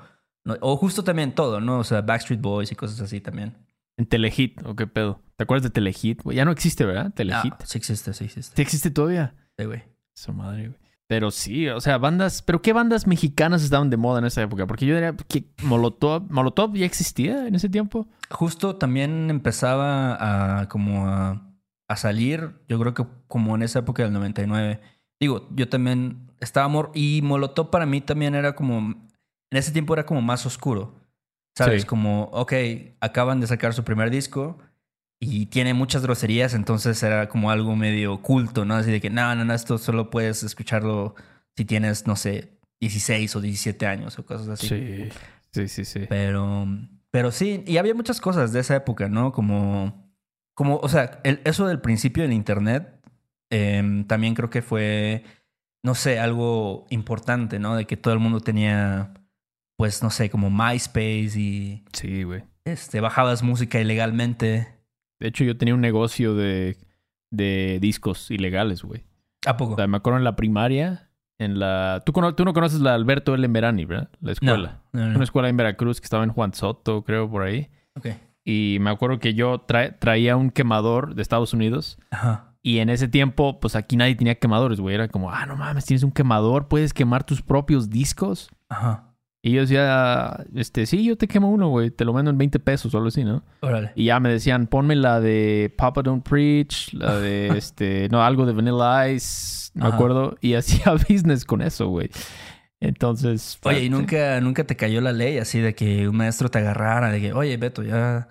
no, 0.50 0.58
o 0.62 0.76
justo 0.78 1.04
también 1.04 1.34
todo, 1.34 1.62
¿no? 1.62 1.80
O 1.80 1.84
sea, 1.84 2.02
Backstreet 2.02 2.42
Boys 2.42 2.72
y 2.72 2.76
cosas 2.76 3.00
así 3.02 3.22
también. 3.22 3.56
En 3.98 4.06
Telehit, 4.06 4.66
¿o 4.66 4.76
qué 4.76 4.88
pedo? 4.88 5.22
¿Te 5.36 5.44
acuerdas 5.44 5.64
de 5.64 5.70
Telehit? 5.70 6.22
Ya 6.32 6.46
no 6.46 6.52
existe, 6.52 6.86
¿verdad? 6.86 7.14
Telehit. 7.14 7.54
Ah, 7.54 7.66
sí 7.66 7.78
existe, 7.78 8.14
sí 8.14 8.26
existe. 8.26 8.56
¿Sí 8.56 8.62
existe 8.62 8.92
todavía? 8.92 9.36
Sí, 9.58 9.66
güey. 9.66 9.84
Su 10.14 10.34
madre, 10.34 10.70
güey. 10.70 10.80
Pero 11.08 11.32
sí, 11.32 11.68
o 11.68 11.82
sea, 11.82 11.98
bandas... 11.98 12.44
¿Pero 12.44 12.62
qué 12.62 12.72
bandas 12.72 13.08
mexicanas 13.08 13.64
estaban 13.64 13.90
de 13.90 13.98
moda 13.98 14.20
en 14.20 14.26
esa 14.26 14.44
época? 14.44 14.68
Porque 14.68 14.86
yo 14.86 14.94
diría 14.94 15.16
que 15.28 15.46
Molotov... 15.64 16.30
¿Molotov 16.30 16.76
ya 16.76 16.86
existía 16.86 17.48
en 17.48 17.56
ese 17.56 17.68
tiempo? 17.68 18.08
Justo 18.30 18.76
también 18.76 19.30
empezaba 19.32 20.60
a 20.62 20.70
como 20.70 21.08
a, 21.08 21.52
a 21.88 21.96
salir, 21.96 22.52
yo 22.68 22.80
creo 22.80 22.94
que 22.94 23.06
como 23.28 23.56
en 23.56 23.64
esa 23.64 23.80
época 23.80 24.04
del 24.04 24.14
99. 24.14 24.80
Digo, 25.20 25.50
yo 25.56 25.68
también 25.68 26.32
estaba 26.40 26.68
amor 26.68 26.92
y 26.94 27.22
Molotov 27.24 27.72
para 27.72 27.88
mí 27.88 28.02
también 28.02 28.36
era 28.36 28.54
como 28.54 29.09
en 29.52 29.58
ese 29.58 29.72
tiempo 29.72 29.94
era 29.94 30.06
como 30.06 30.22
más 30.22 30.46
oscuro. 30.46 30.96
¿Sabes? 31.58 31.82
Sí. 31.82 31.88
Como, 31.88 32.24
ok, 32.32 32.54
acaban 33.02 33.40
de 33.42 33.48
sacar 33.48 33.74
su 33.74 33.84
primer 33.84 34.10
disco 34.12 34.58
y 35.20 35.48
tiene 35.48 35.74
muchas 35.74 36.04
groserías, 36.04 36.54
entonces 36.54 37.02
era 37.04 37.28
como 37.28 37.52
algo 37.52 37.76
medio 37.76 38.22
culto, 38.22 38.64
¿no? 38.64 38.76
Así 38.76 38.92
de 38.92 39.02
que, 39.02 39.10
no, 39.10 39.36
no, 39.36 39.44
no, 39.44 39.54
esto 39.54 39.78
solo 39.78 40.10
puedes 40.10 40.44
escucharlo 40.44 41.16
si 41.58 41.66
tienes, 41.66 42.08
no 42.08 42.16
sé, 42.16 42.58
16 42.80 43.36
o 43.36 43.42
17 43.42 43.86
años 43.88 44.18
o 44.20 44.26
cosas 44.26 44.48
así. 44.48 44.70
Sí. 44.70 45.10
Sí, 45.52 45.68
sí, 45.68 45.84
sí. 45.84 46.06
Pero, 46.08 46.66
pero 47.12 47.32
sí, 47.32 47.64
y 47.68 47.78
había 47.78 47.96
muchas 47.96 48.22
cosas 48.22 48.54
de 48.54 48.60
esa 48.62 48.76
época, 48.76 49.10
¿no? 49.10 49.32
Como, 49.34 50.14
como 50.54 50.78
o 50.78 50.88
sea, 50.88 51.20
el- 51.24 51.42
eso 51.44 51.68
del 51.68 51.82
principio 51.82 52.24
del 52.24 52.32
Internet 52.34 53.02
em, 53.50 54.06
también 54.06 54.36
creo 54.36 54.50
que 54.52 54.62
fue, 54.62 55.24
no 55.84 55.96
sé, 55.96 56.20
algo 56.20 56.86
importante, 56.92 57.58
¿no? 57.60 57.76
De 57.76 57.86
que 57.88 57.98
todo 57.98 58.14
el 58.14 58.20
mundo 58.20 58.40
tenía, 58.42 59.12
pues, 59.80 60.04
no 60.04 60.10
sé, 60.10 60.30
como 60.30 60.50
MySpace 60.50 61.40
y 61.40 61.84
Sí, 61.94 62.24
güey. 62.24 62.44
este, 62.66 63.00
bajabas 63.00 63.44
música 63.44 63.80
ilegalmente. 63.80 64.68
De 65.22 65.28
hecho, 65.30 65.46
yo 65.46 65.58
tenía 65.58 65.74
un 65.74 65.80
negocio 65.80 66.36
de, 66.36 66.76
de 67.32 67.80
discos 67.82 68.30
ilegales, 68.30 68.84
güey. 68.84 69.06
¿A 69.46 69.56
poco? 69.56 69.74
O 69.74 69.76
sea, 69.78 69.88
me 69.88 69.96
acuerdo 69.96 70.18
en 70.18 70.26
la 70.26 70.36
primaria, 70.36 71.10
en 71.40 71.60
la... 71.60 72.04
Tú, 72.06 72.12
cono- 72.12 72.36
tú 72.36 72.44
no 72.44 72.52
conoces 72.54 72.82
la 72.82 72.94
Alberto 72.94 73.34
L. 73.34 73.48
Merani, 73.48 73.86
¿verdad? 73.86 74.10
La 74.20 74.28
no, 74.28 74.32
escuela. 74.34 74.82
no, 74.92 75.06
no. 75.08 75.16
Una 75.16 75.24
escuela 75.24 75.48
en 75.48 75.56
Veracruz 75.56 76.02
que 76.02 76.06
estaba 76.06 76.26
en 76.26 76.32
Juan 76.34 76.54
Soto, 76.54 77.04
creo, 77.06 77.30
por 77.32 77.44
ahí. 77.44 77.70
Ok. 77.96 78.08
Y 78.44 78.80
me 78.82 78.90
acuerdo 78.90 79.20
que 79.20 79.34
yo 79.34 79.66
tra- 79.66 79.98
traía 79.98 80.36
un 80.36 80.50
quemador 80.52 81.16
de 81.16 81.22
Estados 81.22 81.54
Unidos. 81.54 81.98
Ajá. 82.12 82.54
Y 82.62 82.80
en 82.80 82.90
ese 82.90 83.08
tiempo, 83.08 83.62
pues 83.62 83.78
aquí 83.78 83.96
nadie 83.96 84.16
tenía 84.16 84.36
quemadores, 84.36 84.82
güey. 84.82 84.94
Era 84.96 85.08
como, 85.08 85.32
ah, 85.32 85.46
no 85.46 85.56
mames, 85.56 85.86
tienes 85.86 86.04
un 86.04 86.12
quemador, 86.12 86.68
puedes 86.68 86.94
quemar 86.94 87.24
tus 87.24 87.42
propios 87.42 87.90
discos. 87.90 88.50
Ajá. 88.68 89.06
Y 89.42 89.54
yo 89.54 89.62
decía, 89.62 90.46
este, 90.54 90.86
sí, 90.86 91.04
yo 91.06 91.18
te 91.18 91.28
quemo 91.28 91.50
uno, 91.50 91.70
güey. 91.70 91.92
Te 91.92 92.04
lo 92.04 92.12
vendo 92.12 92.30
en 92.30 92.38
20 92.38 92.60
pesos 92.60 92.94
o 92.94 92.98
algo 92.98 93.08
así, 93.08 93.24
¿no? 93.24 93.44
Órale. 93.62 93.92
Y 93.96 94.06
ya 94.06 94.20
me 94.20 94.30
decían, 94.30 94.68
ponme 94.68 94.96
la 94.98 95.22
de 95.22 95.74
Papa 95.78 96.02
Don't 96.02 96.28
Preach, 96.28 96.94
la 96.94 97.18
de 97.18 97.48
este, 97.58 98.10
no, 98.10 98.22
algo 98.22 98.46
de 98.46 98.52
Vanilla 98.54 99.10
Ice, 99.10 99.72
no 99.76 99.88
me 99.90 99.96
acuerdo. 99.96 100.36
Y 100.42 100.56
hacía 100.56 100.92
business 101.10 101.46
con 101.46 101.62
eso, 101.62 101.88
güey. 101.88 102.10
Entonces. 102.82 103.58
Oye, 103.64 103.86
¿y 103.86 103.90
nunca, 103.90 104.40
nunca 104.42 104.66
te 104.66 104.76
cayó 104.76 105.00
la 105.02 105.12
ley 105.14 105.38
así 105.38 105.60
de 105.60 105.74
que 105.74 106.08
un 106.10 106.18
maestro 106.18 106.50
te 106.50 106.60
agarrara? 106.60 107.10
De 107.10 107.22
que, 107.22 107.34
oye, 107.34 107.56
Beto, 107.56 107.84
ya, 107.84 108.28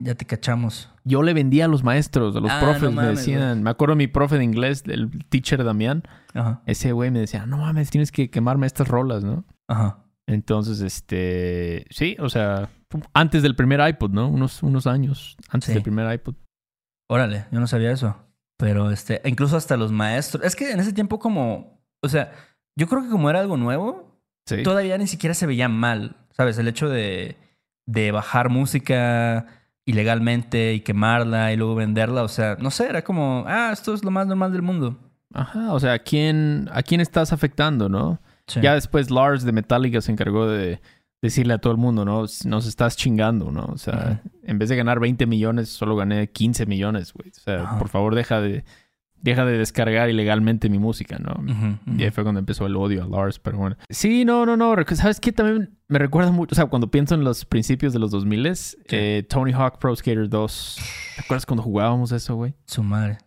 ya 0.00 0.14
te 0.14 0.24
cachamos. 0.24 0.88
Yo 1.04 1.22
le 1.22 1.32
vendía 1.32 1.64
a 1.64 1.68
los 1.68 1.82
maestros, 1.82 2.36
a 2.36 2.40
los 2.40 2.50
Ah, 2.50 2.60
profes, 2.60 2.82
no 2.82 3.02
me 3.02 3.06
decían. 3.08 3.62
Me 3.62 3.70
acuerdo 3.70 3.96
mi 3.96 4.06
profe 4.06 4.38
de 4.38 4.44
inglés, 4.44 4.84
el 4.86 5.10
teacher 5.30 5.64
Damián. 5.64 6.04
Ajá. 6.34 6.62
Ese 6.66 6.92
güey 6.92 7.10
me 7.10 7.18
decía, 7.20 7.46
no 7.46 7.58
mames, 7.58 7.90
tienes 7.90 8.12
que 8.12 8.30
quemarme 8.30 8.66
estas 8.68 8.86
rolas, 8.88 9.24
¿no? 9.24 9.44
Ajá. 9.68 10.04
Entonces, 10.28 10.80
este. 10.80 11.86
Sí, 11.90 12.16
o 12.20 12.28
sea, 12.28 12.68
antes 13.14 13.42
del 13.42 13.56
primer 13.56 13.80
iPod, 13.88 14.10
¿no? 14.10 14.28
Unos, 14.28 14.62
unos 14.62 14.86
años 14.86 15.36
antes 15.48 15.68
Sí. 15.68 15.72
del 15.74 15.82
primer 15.82 16.12
iPod. 16.12 16.34
Órale, 17.10 17.46
yo 17.50 17.60
no 17.60 17.66
sabía 17.66 17.90
eso. 17.90 18.16
Pero 18.58 18.90
este, 18.90 19.22
incluso 19.24 19.56
hasta 19.56 19.76
los 19.76 19.90
maestros. 19.90 20.44
Es 20.44 20.54
que 20.54 20.70
en 20.70 20.80
ese 20.80 20.92
tiempo, 20.92 21.18
como, 21.18 21.80
o 22.02 22.08
sea, 22.08 22.32
yo 22.76 22.86
creo 22.88 23.02
que 23.02 23.08
como 23.08 23.30
era 23.30 23.40
algo 23.40 23.56
nuevo, 23.56 24.20
Sí. 24.46 24.62
todavía 24.62 24.98
ni 24.98 25.06
siquiera 25.06 25.34
se 25.34 25.46
veía 25.46 25.68
mal. 25.68 26.16
¿Sabes? 26.32 26.58
El 26.58 26.68
hecho 26.68 26.88
de, 26.88 27.36
de 27.86 28.12
bajar 28.12 28.48
música 28.50 29.46
ilegalmente 29.86 30.74
y 30.74 30.80
quemarla 30.80 31.52
y 31.52 31.56
luego 31.56 31.74
venderla. 31.74 32.22
O 32.22 32.28
sea, 32.28 32.56
no 32.60 32.70
sé, 32.70 32.86
era 32.88 33.02
como, 33.02 33.44
ah, 33.46 33.70
esto 33.72 33.94
es 33.94 34.04
lo 34.04 34.10
más 34.10 34.26
normal 34.26 34.52
del 34.52 34.62
mundo. 34.62 34.98
Ajá, 35.32 35.72
o 35.72 35.80
sea, 35.80 35.94
¿a 35.94 35.98
quién, 35.98 36.68
¿a 36.72 36.82
quién 36.82 37.00
estás 37.00 37.32
afectando, 37.32 37.88
no? 37.88 38.20
Sí. 38.48 38.60
Ya 38.60 38.74
después 38.74 39.10
Lars 39.10 39.44
de 39.44 39.52
Metallica 39.52 40.00
se 40.00 40.10
encargó 40.10 40.48
de 40.48 40.80
decirle 41.22 41.54
a 41.54 41.58
todo 41.58 41.72
el 41.72 41.78
mundo, 41.78 42.04
¿no? 42.04 42.24
Nos 42.44 42.66
estás 42.66 42.96
chingando, 42.96 43.50
¿no? 43.50 43.66
O 43.66 43.78
sea, 43.78 44.22
en 44.42 44.58
vez 44.58 44.68
de 44.68 44.76
ganar 44.76 45.00
20 45.00 45.26
millones, 45.26 45.68
solo 45.68 45.96
gané 45.96 46.30
15 46.30 46.66
millones, 46.66 47.12
güey. 47.12 47.30
O 47.30 47.40
sea, 47.40 47.62
Ajá. 47.62 47.78
por 47.78 47.88
favor, 47.88 48.14
deja 48.14 48.40
de, 48.40 48.64
deja 49.16 49.44
de 49.44 49.58
descargar 49.58 50.10
ilegalmente 50.10 50.68
mi 50.68 50.78
música, 50.78 51.18
¿no? 51.18 51.34
Y 51.96 52.04
ahí 52.04 52.10
fue 52.10 52.22
cuando 52.22 52.38
empezó 52.38 52.66
el 52.66 52.76
odio 52.76 53.02
a 53.02 53.08
Lars, 53.08 53.38
pero 53.38 53.58
bueno. 53.58 53.76
Sí, 53.90 54.24
no, 54.24 54.46
no, 54.46 54.56
no. 54.56 54.76
¿Sabes 54.94 55.18
qué? 55.18 55.32
También 55.32 55.76
me 55.88 55.98
recuerda 55.98 56.30
mucho, 56.30 56.54
o 56.54 56.56
sea, 56.56 56.66
cuando 56.66 56.90
pienso 56.90 57.14
en 57.14 57.24
los 57.24 57.44
principios 57.44 57.92
de 57.92 57.98
los 57.98 58.10
2000 58.12 58.52
eh, 58.88 59.26
Tony 59.28 59.52
Hawk 59.52 59.78
Pro 59.78 59.94
Skater 59.94 60.28
2. 60.28 60.78
¿Te 61.16 61.22
acuerdas 61.22 61.46
cuando 61.46 61.62
jugábamos 61.62 62.12
eso, 62.12 62.36
güey? 62.36 62.54
Su 62.66 62.82
madre. 62.82 63.18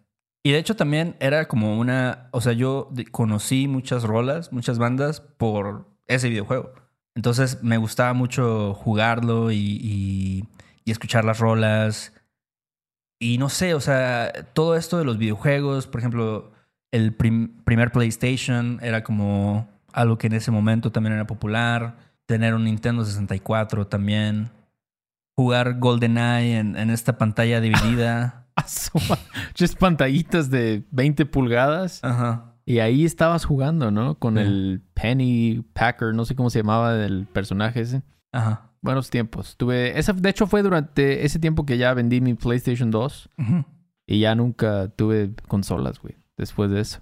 Y 0.44 0.52
de 0.52 0.58
hecho 0.58 0.76
también 0.76 1.16
era 1.20 1.48
como 1.48 1.78
una, 1.80 2.28
o 2.32 2.42
sea, 2.42 2.54
yo 2.54 2.90
conocí 3.12 3.68
muchas 3.68 4.04
rolas, 4.04 4.52
muchas 4.52 4.80
bandas 4.80 5.22
por 5.22 5.88
ese 6.08 6.30
videojuego. 6.30 6.74
Entonces 7.16 7.62
me 7.62 7.78
gustaba 7.78 8.14
mucho 8.14 8.74
jugarlo 8.74 9.52
y, 9.52 9.58
y- 9.82 10.44
escuchar 10.92 11.24
las 11.24 11.40
rolas. 11.40 12.12
Y 13.20 13.38
no 13.38 13.48
sé, 13.50 13.76
o 13.76 13.80
sea, 13.80 14.32
todo 14.54 14.76
esto 14.76 14.98
de 14.98 15.06
los 15.06 15.18
videojuegos, 15.18 15.88
por 15.88 16.00
ejemplo, 16.02 16.52
el 16.92 17.14
prim- 17.14 17.64
primer 17.64 17.92
PlayStation 17.92 18.80
era 18.82 19.04
como 19.04 19.70
algo 19.94 20.18
que 20.18 20.28
en 20.28 20.34
ese 20.34 20.52
momento 20.52 20.92
también 20.92 21.14
era 21.14 21.28
popular. 21.28 21.96
Tener 22.26 22.56
un 22.56 22.66
Nintendo 22.66 23.06
64 23.06 23.88
también. 23.88 24.50
Jugar 25.38 25.80
GoldenEye 25.80 26.58
en, 26.58 26.76
en 26.76 26.90
esta 26.90 27.18
pantalla 27.18 27.62
dividida. 27.62 28.38
Just 29.60 29.78
pantallitas 29.78 30.50
de 30.50 30.84
20 30.92 31.26
pulgadas. 31.26 32.04
Ajá. 32.04 32.56
Y 32.66 32.80
ahí 32.80 33.06
estabas 33.06 33.46
jugando, 33.46 33.92
¿no? 33.92 34.16
Con 34.20 34.36
Sí. 34.36 34.42
el 34.42 34.82
Penny 34.94 35.64
Packer, 35.74 36.14
no 36.14 36.26
sé 36.26 36.36
cómo 36.36 36.50
se 36.50 36.60
llamaba 36.60 37.04
el 37.04 37.26
personaje 37.28 37.82
ese. 37.82 38.04
Ajá. 38.32 38.70
Buenos 38.82 39.10
tiempos. 39.10 39.58
Tuve. 39.58 40.00
Esa, 40.00 40.14
de 40.14 40.30
hecho, 40.30 40.48
fue 40.48 40.64
durante 40.64 41.26
ese 41.26 41.38
tiempo 41.40 41.66
que 41.66 41.78
ya 41.78 41.94
vendí 41.94 42.22
mi 42.22 42.34
PlayStation 42.34 42.90
2. 42.92 43.30
Ujú. 43.38 43.66
Y 44.08 44.20
ya 44.22 44.34
nunca 44.36 44.88
tuve 44.90 45.32
consolas, 45.48 46.00
güey. 46.00 46.16
Después 46.38 46.72
de 46.72 46.82
eso. 46.82 47.02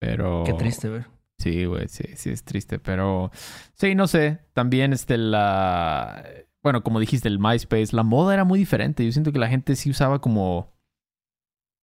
Pero. 0.00 0.42
Qué 0.44 0.52
triste, 0.54 0.88
güey. 0.90 1.02
Sí, 1.38 1.64
güey, 1.64 1.88
sí, 1.88 2.04
sí, 2.16 2.30
es 2.30 2.44
triste. 2.44 2.78
Pero. 2.78 3.30
Sí, 3.74 3.94
no 3.94 4.06
sé. 4.06 4.40
También, 4.52 4.92
este, 4.92 5.16
la. 5.16 6.24
Bueno, 6.62 6.82
como 6.82 7.00
dijiste, 7.00 7.28
el 7.28 7.38
MySpace. 7.38 7.94
La 7.96 8.02
moda 8.02 8.34
era 8.34 8.44
muy 8.44 8.58
diferente. 8.58 9.04
Yo 9.04 9.12
siento 9.12 9.32
que 9.32 9.38
la 9.38 9.48
gente 9.48 9.76
sí 9.76 9.90
usaba 9.90 10.18
como. 10.20 10.73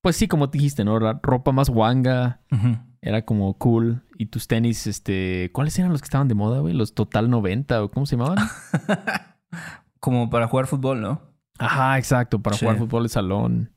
Pues 0.02 0.16
sí, 0.16 0.28
como 0.28 0.48
dijiste, 0.48 0.84
¿no? 0.84 1.00
La 1.00 1.20
ropa 1.22 1.52
más 1.52 1.70
wanga. 1.70 2.42
Ujú. 2.52 2.78
Era 3.02 3.24
como 3.24 3.58
cool. 3.58 4.04
Y 4.18 4.28
tus 4.28 4.48
tenis, 4.48 4.88
este. 4.88 5.50
¿Cuáles 5.54 5.78
eran 5.80 5.92
los 5.92 6.02
que 6.02 6.06
estaban 6.06 6.28
de 6.28 6.36
moda, 6.36 6.60
güey? 6.60 6.74
Los 6.74 6.94
Total 6.94 7.30
90 7.30 7.84
o 7.84 7.92
cómo 7.92 8.06
se 8.06 8.16
llamaban? 8.18 8.38
Como 10.00 10.30
para 10.30 10.48
jugar 10.48 10.66
fútbol, 10.68 11.02
¿no? 11.02 11.22
Ajá, 11.60 11.98
exacto. 11.98 12.42
Para 12.42 12.56
Sí. 12.58 12.66
jugar 12.66 12.78
fútbol 12.80 13.04
de 13.04 13.10
salón. 13.10 13.72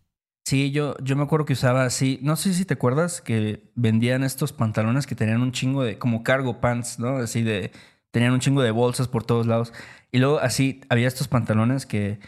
Sí, 0.46 0.70
yo, 0.70 0.94
yo 1.02 1.16
me 1.16 1.22
acuerdo 1.22 1.44
que 1.46 1.52
usaba 1.54 1.84
así. 1.84 2.18
No 2.22 2.36
sé 2.36 2.54
si 2.54 2.64
te 2.64 2.74
acuerdas 2.74 3.20
que 3.20 3.70
vendían 3.74 4.22
estos 4.24 4.52
pantalones 4.52 5.06
que 5.06 5.14
tenían 5.14 5.42
un 5.42 5.52
chingo 5.52 5.82
de. 5.82 5.98
como 5.98 6.22
cargo 6.22 6.60
pants, 6.60 6.98
¿no? 6.98 7.16
Así 7.18 7.42
de. 7.42 7.72
Tenían 8.10 8.32
un 8.32 8.40
chingo 8.40 8.62
de 8.62 8.70
bolsas 8.70 9.08
por 9.08 9.24
todos 9.24 9.46
lados. 9.46 9.72
Y 10.12 10.18
luego 10.18 10.38
así 10.38 10.80
había 10.88 11.08
estos 11.08 11.28
pantalones 11.28 11.84
que, 11.84 12.20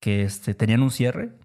que 0.00 0.22
este, 0.24 0.54
tenían 0.54 0.82
un 0.82 0.90
cierre 0.90 1.38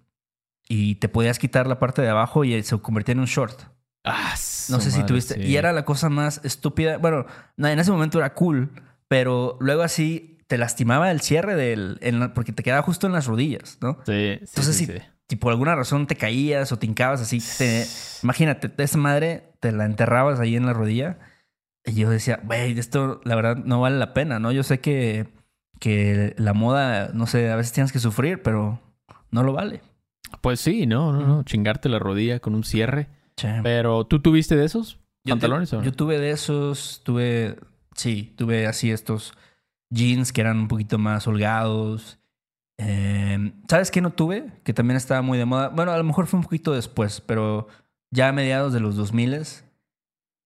y 0.68 0.96
te 0.96 1.08
podías 1.08 1.38
quitar 1.38 1.66
la 1.66 1.78
parte 1.78 2.02
de 2.02 2.08
abajo 2.08 2.44
y 2.44 2.62
se 2.62 2.78
convertía 2.78 3.12
en 3.12 3.20
un 3.20 3.26
short. 3.26 3.60
Ah, 4.04 4.34
no 4.68 4.80
sé 4.80 4.90
si 4.90 5.02
tuviste. 5.04 5.40
Y 5.40 5.56
era 5.56 5.72
la 5.72 5.84
cosa 5.84 6.10
más 6.10 6.40
estúpida. 6.44 6.98
Bueno, 6.98 7.26
en 7.56 7.78
ese 7.78 7.90
momento 7.90 8.18
era 8.18 8.34
cool, 8.34 8.70
pero 9.08 9.56
luego 9.60 9.82
así 9.82 10.38
te 10.46 10.58
lastimaba 10.58 11.10
el 11.10 11.20
cierre 11.20 11.56
del. 11.56 11.98
porque 12.34 12.52
te 12.52 12.62
quedaba 12.62 12.82
justo 12.82 13.06
en 13.06 13.14
las 13.14 13.26
rodillas, 13.26 13.78
¿no? 13.80 13.98
Sí. 14.04 14.38
Entonces, 14.40 14.76
sí, 14.76 14.86
si, 14.86 14.92
si, 15.28 15.36
por 15.36 15.52
alguna 15.52 15.74
razón 15.74 16.06
te 16.06 16.16
caías 16.16 16.70
o 16.72 16.78
te 16.78 16.86
hincabas 16.86 17.22
así, 17.22 17.42
te, 17.58 17.86
imagínate, 18.22 18.70
esa 18.76 18.98
madre 18.98 19.52
te 19.60 19.72
la 19.72 19.86
enterrabas 19.86 20.38
ahí 20.38 20.56
en 20.56 20.66
la 20.66 20.74
rodilla. 20.74 21.18
Y 21.86 21.94
yo 21.94 22.10
decía, 22.10 22.40
güey, 22.44 22.78
esto 22.78 23.20
la 23.24 23.36
verdad 23.36 23.56
no 23.56 23.80
vale 23.80 23.98
la 23.98 24.14
pena, 24.14 24.38
¿no? 24.38 24.52
Yo 24.52 24.62
sé 24.62 24.80
que, 24.80 25.28
que 25.80 26.34
la 26.38 26.52
moda, 26.52 27.10
no 27.12 27.26
sé, 27.26 27.50
a 27.50 27.56
veces 27.56 27.72
tienes 27.72 27.92
que 27.92 27.98
sufrir, 27.98 28.42
pero 28.42 28.80
no 29.30 29.42
lo 29.42 29.52
vale. 29.52 29.82
Pues 30.40 30.60
sí, 30.60 30.86
no, 30.86 31.12
no, 31.12 31.26
no. 31.26 31.42
Chingarte 31.42 31.88
la 31.88 31.98
rodilla 31.98 32.40
con 32.40 32.54
un 32.54 32.64
cierre. 32.64 33.08
Pero, 33.62 34.04
¿tú 34.04 34.20
tuviste 34.20 34.56
de 34.56 34.64
esos 34.64 34.98
pantalones 35.24 35.72
o 35.72 35.78
no? 35.78 35.82
Yo 35.84 35.92
tuve 35.92 36.18
de 36.18 36.30
esos, 36.30 37.02
tuve, 37.04 37.56
sí, 37.94 38.32
tuve 38.36 38.66
así 38.66 38.90
estos 38.90 39.32
jeans 39.90 40.32
que 40.32 40.40
eran 40.40 40.58
un 40.58 40.68
poquito 40.68 40.98
más 40.98 41.26
holgados. 41.26 42.18
Em, 42.78 43.52
¿Sabes 43.68 43.90
qué 43.90 44.00
no 44.00 44.12
tuve? 44.12 44.52
Que 44.64 44.72
también 44.72 44.96
estaba 44.96 45.22
muy 45.22 45.38
de 45.38 45.44
moda. 45.44 45.68
Bueno, 45.68 45.92
a 45.92 45.98
lo 45.98 46.04
mejor 46.04 46.26
fue 46.26 46.38
un 46.38 46.44
poquito 46.44 46.72
después, 46.72 47.20
pero 47.20 47.68
ya 48.10 48.28
a 48.28 48.32
mediados 48.32 48.72
de 48.72 48.80
los 48.80 48.96
2000 48.96 49.46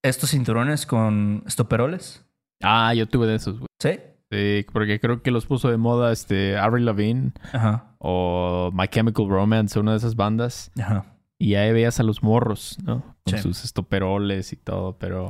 estos 0.02 0.30
cinturones 0.30 0.86
con 0.86 1.42
estoperoles. 1.46 2.24
Ah, 2.62 2.94
yo 2.94 3.06
tuve 3.06 3.26
de 3.26 3.36
esos, 3.36 3.58
güey. 3.58 3.68
¿Sí? 3.80 4.00
Sí, 4.30 4.66
porque 4.72 5.00
creo 5.00 5.22
que 5.22 5.30
los 5.30 5.46
puso 5.46 5.70
de 5.70 5.78
moda 5.78 6.12
este 6.12 6.58
Avril 6.58 6.84
Lavigne 6.84 7.32
Ajá. 7.52 7.87
O 7.98 8.70
My 8.72 8.88
Chemical 8.88 9.28
Romance, 9.28 9.78
una 9.78 9.92
de 9.92 9.98
esas 9.98 10.16
bandas. 10.16 10.70
Ajá. 10.78 11.04
Y 11.38 11.54
ahí 11.54 11.72
veías 11.72 12.00
a 12.00 12.02
los 12.02 12.22
morros, 12.22 12.76
¿no? 12.82 13.16
Con 13.24 13.38
sus 13.38 13.64
estoperoles 13.64 14.52
y 14.52 14.56
todo, 14.56 14.98
pero... 14.98 15.28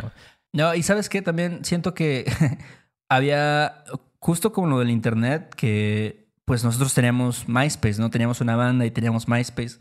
No, 0.53 0.75
y 0.75 0.83
sabes 0.83 1.11
qué, 1.11 1.21
también 1.21 1.65
siento 1.65 1.93
que 1.93 2.25
había, 3.09 3.85
justo 4.19 4.53
como 4.53 4.69
lo 4.69 4.79
del 4.79 4.91
internet, 4.91 5.55
que 5.55 6.29
pues 6.47 6.65
nosotros 6.65 6.95
teníamos 6.95 7.47
MySpace, 7.47 8.01
¿no? 8.01 8.09
Teníamos 8.09 8.41
una 8.41 8.57
banda 8.57 8.87
y 8.87 8.91
teníamos 8.91 9.29
MySpace. 9.29 9.79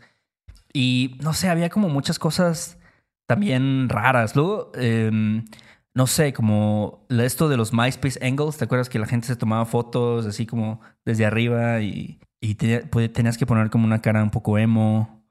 Y 0.74 1.16
no 1.22 1.32
sé, 1.32 1.48
había 1.48 1.70
como 1.70 1.88
muchas 1.88 2.18
cosas 2.18 2.78
también 3.26 3.88
raras. 3.88 4.36
Luego, 4.36 4.70
em, 4.74 5.46
no 5.94 6.06
sé, 6.06 6.34
como 6.34 7.06
esto 7.08 7.48
de 7.48 7.56
los 7.56 7.72
MySpace 7.72 8.18
Angles, 8.22 8.58
¿te 8.58 8.64
acuerdas 8.64 8.90
que 8.90 8.98
la 8.98 9.06
gente 9.06 9.26
se 9.26 9.36
tomaba 9.36 9.64
fotos 9.64 10.26
así 10.26 10.44
como 10.44 10.82
desde 11.06 11.24
arriba 11.24 11.80
y, 11.80 12.20
y 12.40 12.54
pues, 12.90 13.12
tenías 13.12 13.36
que 13.36 13.46
poner 13.46 13.70
como 13.70 13.84
una 13.84 14.00
cara 14.00 14.22
un 14.22 14.30
poco 14.30 14.58
emo? 14.58 15.24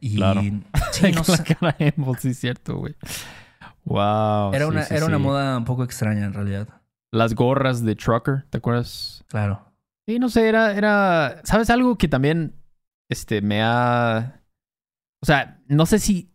Y 0.00 0.16
claro. 0.16 0.42
Sí, 0.92 1.10
no 1.12 1.24
sé. 1.24 1.42
cara 1.42 1.74
emo, 1.78 2.14
sí, 2.16 2.34
cierto, 2.34 2.76
güey. 2.76 2.94
Wow. 3.84 4.54
Era, 4.54 4.66
una, 4.66 4.84
era 4.84 5.06
una 5.06 5.18
moda 5.18 5.58
un 5.58 5.64
poco 5.64 5.84
extraña 5.84 6.24
en 6.24 6.32
realidad. 6.32 6.68
Las 7.10 7.34
gorras 7.34 7.84
de 7.84 7.96
trucker, 7.96 8.44
¿te 8.50 8.58
acuerdas? 8.58 9.24
Claro. 9.28 9.72
Sí, 10.06 10.18
no 10.18 10.28
sé, 10.28 10.48
era, 10.48 10.74
era. 10.74 11.40
¿Sabes 11.44 11.70
algo 11.70 11.96
que 11.96 12.08
también 12.08 12.54
este, 13.08 13.40
me 13.40 13.62
ha. 13.62 14.42
O 15.22 15.26
sea, 15.26 15.60
no 15.66 15.86
sé 15.86 15.98
si 15.98 16.33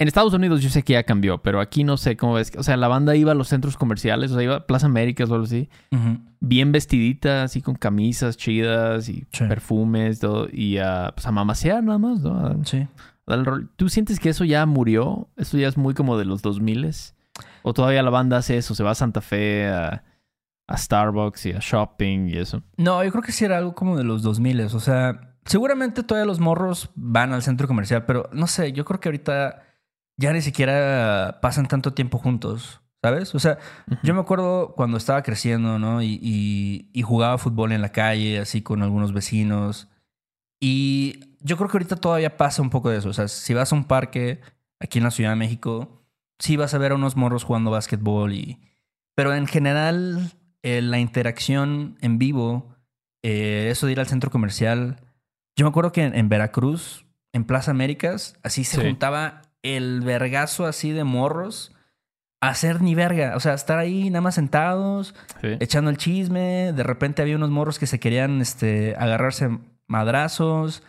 en 0.00 0.08
Estados 0.08 0.32
Unidos 0.32 0.62
yo 0.62 0.70
sé 0.70 0.82
que 0.82 0.94
ya 0.94 1.02
cambió, 1.02 1.42
pero 1.42 1.60
aquí 1.60 1.84
no 1.84 1.98
sé 1.98 2.16
cómo 2.16 2.32
ves. 2.32 2.52
O 2.56 2.62
sea, 2.62 2.78
la 2.78 2.88
banda 2.88 3.16
iba 3.16 3.32
a 3.32 3.34
los 3.34 3.48
centros 3.48 3.76
comerciales, 3.76 4.30
o 4.30 4.34
sea, 4.34 4.42
iba 4.42 4.56
a 4.56 4.66
Plaza 4.66 4.86
Américas 4.86 5.28
o 5.28 5.34
algo 5.34 5.44
así. 5.44 5.68
Bien 6.40 6.72
vestidita, 6.72 7.42
así 7.42 7.60
con 7.60 7.74
camisas 7.74 8.38
chidas 8.38 9.10
y 9.10 9.26
perfumes, 9.38 10.18
todo, 10.18 10.48
y 10.50 10.78
a, 10.78 11.12
pues 11.14 11.26
a 11.26 11.32
mamasear 11.32 11.84
nada 11.84 11.98
más, 11.98 12.20
¿no? 12.20 12.64
sí. 12.64 12.88
¿Tú 13.76 13.90
sientes 13.90 14.18
que 14.18 14.30
eso 14.30 14.44
ya 14.44 14.64
murió? 14.64 15.28
¿Eso 15.36 15.58
ya 15.58 15.68
es 15.68 15.76
muy 15.76 15.92
como 15.92 16.16
de 16.16 16.24
los 16.24 16.40
2000 16.40 16.90
¿O 17.62 17.74
todavía 17.74 18.02
la 18.02 18.10
banda 18.10 18.38
hace 18.38 18.56
eso? 18.56 18.74
¿Se 18.74 18.82
va 18.82 18.92
a 18.92 18.94
Santa 18.94 19.20
Fe, 19.20 19.68
a, 19.68 20.02
a 20.66 20.76
Starbucks 20.78 21.44
y 21.44 21.52
a 21.52 21.58
shopping 21.60 22.28
y 22.28 22.38
eso? 22.38 22.62
No, 22.78 23.04
yo 23.04 23.10
creo 23.10 23.22
que 23.22 23.32
sí 23.32 23.44
era 23.44 23.58
algo 23.58 23.74
como 23.74 23.98
de 23.98 24.04
los 24.04 24.22
2000 24.22 24.62
O 24.62 24.80
sea, 24.80 25.34
seguramente 25.44 26.02
todavía 26.02 26.26
los 26.26 26.40
morros 26.40 26.90
van 26.94 27.34
al 27.34 27.42
centro 27.42 27.68
comercial, 27.68 28.06
pero 28.06 28.30
no 28.32 28.46
sé, 28.46 28.72
yo 28.72 28.86
creo 28.86 28.98
que 28.98 29.10
ahorita 29.10 29.62
ya 30.20 30.34
ni 30.34 30.42
siquiera 30.42 31.38
pasan 31.40 31.66
tanto 31.66 31.94
tiempo 31.94 32.18
juntos, 32.18 32.82
¿sabes? 33.02 33.34
O 33.34 33.38
sea, 33.38 33.58
yo 34.02 34.12
me 34.12 34.20
acuerdo 34.20 34.74
cuando 34.76 34.98
estaba 34.98 35.22
creciendo, 35.22 35.78
¿no? 35.78 36.02
Y, 36.02 36.90
jugaba 37.02 37.38
fútbol 37.38 37.72
en 37.72 37.80
la 37.80 37.90
calle, 37.90 38.38
así 38.38 38.60
con 38.60 38.82
algunos 38.82 39.14
vecinos. 39.14 39.88
Y 40.60 41.36
yo 41.40 41.56
creo 41.56 41.70
que 41.70 41.78
ahorita 41.78 41.96
todavía 41.96 42.36
pasa 42.36 42.60
un 42.60 42.68
poco 42.68 42.90
de 42.90 42.98
eso. 42.98 43.08
O 43.08 43.12
sea, 43.14 43.28
si 43.28 43.54
vas 43.54 43.72
a 43.72 43.76
un 43.76 43.84
parque 43.84 44.40
aquí 44.78 44.98
en 44.98 45.04
la 45.04 45.10
Ciudad 45.10 45.30
de 45.30 45.36
México, 45.36 46.02
sí 46.38 46.56
vas 46.56 46.74
a 46.74 46.78
ver 46.78 46.92
a 46.92 46.96
unos 46.96 47.16
morros 47.16 47.44
jugando 47.44 47.70
básquetbol 47.70 48.34
y... 48.34 48.60
Pero 49.16 49.34
en 49.34 49.46
general, 49.46 50.32
eh, 50.62 50.82
la 50.82 50.98
interacción 50.98 51.96
en 52.02 52.18
vivo, 52.18 52.76
eh, 53.22 53.68
eso 53.70 53.86
de 53.86 53.92
ir 53.92 54.00
al 54.00 54.06
centro 54.06 54.30
comercial... 54.30 55.00
Yo 55.56 55.64
me 55.64 55.70
acuerdo 55.70 55.92
que 55.92 56.04
en, 56.04 56.28
Veracruz, 56.28 57.04
en 57.32 57.44
Plaza 57.44 57.72
Américas, 57.72 58.38
así 58.42 58.64
se 58.64 58.80
juntaba 58.80 59.42
el 59.62 60.00
vergazo 60.00 60.66
así 60.66 60.92
de 60.92 61.04
morros 61.04 61.74
hacer 62.40 62.82
ni 62.82 62.94
verga. 62.94 63.36
O 63.36 63.40
sea, 63.40 63.54
estar 63.54 63.78
ahí 63.78 64.10
nada 64.10 64.22
más 64.22 64.34
sentados, 64.34 65.14
echando 65.42 65.90
el 65.90 65.98
chisme. 65.98 66.72
De 66.72 66.82
repente 66.82 67.22
había 67.22 67.36
unos 67.36 67.50
morros 67.50 67.78
que 67.78 67.86
se 67.86 68.00
querían 68.00 68.40
este, 68.40 68.96
agarrarse 68.96 69.58
madrazos. 69.86 70.82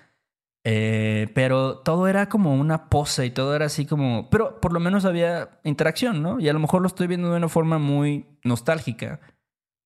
Eh, 0.63 1.29
pero 1.33 1.79
todo 1.79 2.07
era 2.07 2.29
como 2.29 2.53
una 2.53 2.87
pose 2.89 3.25
y 3.25 3.31
todo 3.31 3.55
era 3.55 3.65
así 3.65 3.85
como. 3.85 4.29
Pero 4.29 4.61
por 4.61 4.73
lo 4.73 4.79
menos 4.79 5.05
había 5.05 5.59
interacción, 5.63 6.21
¿no? 6.21 6.39
Y 6.39 6.49
a 6.49 6.53
lo 6.53 6.59
mejor 6.59 6.81
lo 6.81 6.87
estoy 6.87 7.07
viendo 7.07 7.31
de 7.31 7.37
una 7.37 7.49
forma 7.49 7.79
muy 7.79 8.25
nostálgica. 8.43 9.19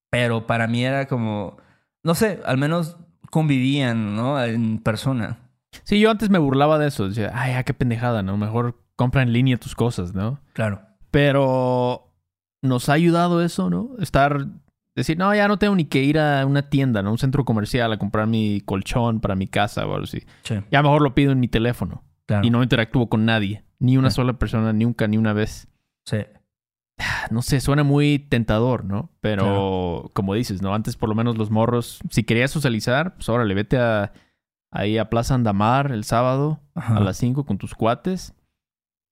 Pero 0.10 0.48
para 0.48 0.68
mí 0.68 0.86
era 0.86 1.08
como. 1.08 1.58
No 2.04 2.14
sé, 2.14 2.42
al 2.46 2.58
menos 2.58 2.98
convivían, 3.32 4.16
¿no? 4.16 4.42
En 4.44 4.80
persona. 4.80 5.45
Sí, 5.84 6.00
yo 6.00 6.12
antes 6.12 6.30
me 6.30 6.40
burlaba 6.40 6.80
de 6.80 6.88
eso. 6.88 7.08
Decía, 7.08 7.32
ay, 7.34 7.64
qué 7.64 7.74
pendejada, 7.74 8.24
¿no? 8.24 8.38
Mejor 8.38 8.82
compra 8.96 9.22
en 9.22 9.34
línea 9.34 9.58
tus 9.58 9.76
cosas, 9.76 10.14
¿no? 10.14 10.40
Claro. 10.54 10.82
Pero 11.12 12.14
nos 12.62 12.90
ha 12.90 12.94
ayudado 12.94 13.42
eso, 13.44 13.70
¿no? 13.70 13.92
Estar, 14.00 14.48
decir, 14.96 15.18
no, 15.18 15.34
ya 15.34 15.48
no 15.48 15.58
tengo 15.58 15.76
ni 15.76 15.86
que 15.86 16.04
ir 16.04 16.20
a 16.20 16.46
una 16.46 16.70
tienda, 16.70 17.02
¿no? 17.02 17.12
Un 17.12 17.18
centro 17.18 17.46
comercial 17.46 17.92
a 17.92 17.98
comprar 17.98 18.28
mi 18.28 18.62
colchón 18.62 19.20
para 19.20 19.36
mi 19.36 19.48
casa 19.48 19.86
o 19.86 19.94
algo 19.94 20.06
así. 20.06 20.24
Sí. 20.44 20.56
Ya 20.72 20.82
mejor 20.82 21.02
lo 21.02 21.16
pido 21.16 21.32
en 21.32 21.40
mi 21.40 21.48
teléfono. 21.48 22.04
Claro. 22.26 22.46
Y 22.46 22.50
no 22.50 22.64
interactúo 22.64 23.08
con 23.08 23.26
nadie. 23.26 23.64
Ni 23.80 23.98
una 23.98 24.10
sola 24.10 24.34
persona, 24.34 24.74
nunca, 24.74 25.08
ni 25.08 25.18
una 25.18 25.34
vez. 25.34 25.68
Sí. 26.06 26.18
No 27.30 27.42
sé, 27.42 27.60
suena 27.60 27.84
muy 27.84 28.20
tentador, 28.20 28.86
¿no? 28.86 29.10
Pero 29.20 30.10
como 30.14 30.34
dices, 30.34 30.62
¿no? 30.62 30.74
Antes 30.74 30.96
por 30.96 31.10
lo 31.10 31.16
menos 31.16 31.38
los 31.38 31.52
morros, 31.52 32.00
si 32.10 32.24
querías 32.24 32.52
socializar, 32.52 33.16
pues 33.16 33.28
órale, 33.28 33.54
vete 33.54 33.78
a 33.78 34.14
ahí 34.76 34.98
a 34.98 35.10
Plaza 35.10 35.34
Andamar 35.34 35.92
el 35.92 36.04
sábado 36.04 36.60
a 36.76 37.00
las 37.00 37.18
5 37.18 37.46
con 37.46 37.58
tus 37.58 37.74
cuates. 37.74 38.34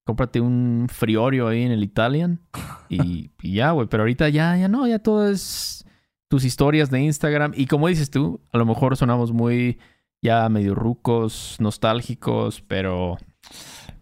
Cómprate 0.04 0.40
un 0.42 0.86
friorio 0.92 1.48
ahí 1.48 1.62
en 1.62 1.72
el 1.72 1.82
Italian 1.82 2.40
y, 2.90 3.30
ya, 3.42 3.70
güey. 3.70 3.88
Pero 3.88 4.02
ahorita 4.02 4.28
ya, 4.28 4.56
ya 4.56 4.68
no, 4.68 4.86
ya 4.86 4.98
todo 4.98 5.26
es 5.28 5.86
tus 6.28 6.44
historias 6.44 6.90
de 6.90 7.00
Instagram. 7.00 7.52
Y 7.56 7.66
como 7.66 7.88
dices 7.88 8.10
tú, 8.10 8.40
a 8.52 8.58
lo 8.58 8.66
mejor 8.66 8.96
sonamos 8.96 9.32
muy 9.32 9.78
ya 10.20 10.46
medio 10.50 10.74
rucos, 10.74 11.56
nostálgicos, 11.58 12.60
pero 12.60 13.16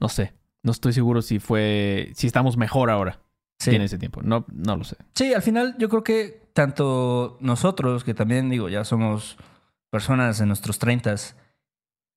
no 0.00 0.08
sé. 0.08 0.34
No 0.64 0.72
estoy 0.72 0.92
seguro 0.92 1.22
si 1.22 1.38
fue, 1.38 2.10
si 2.14 2.26
estamos 2.26 2.56
mejor 2.56 2.90
ahora. 2.90 3.20
Sí. 3.60 3.70
En 3.72 3.82
ese 3.82 3.98
tiempo. 3.98 4.20
No, 4.22 4.44
no 4.52 4.76
lo 4.76 4.82
sé. 4.82 4.96
Sí, 5.14 5.32
al 5.32 5.42
final 5.42 5.76
yo 5.78 5.88
creo 5.88 6.02
que 6.02 6.42
tanto 6.52 7.38
nosotros, 7.40 8.02
que 8.02 8.14
también 8.14 8.50
digo, 8.50 8.68
ya 8.68 8.84
somos 8.84 9.36
personas 9.90 10.40
en 10.40 10.48
nuestros 10.48 10.80
treintas, 10.80 11.36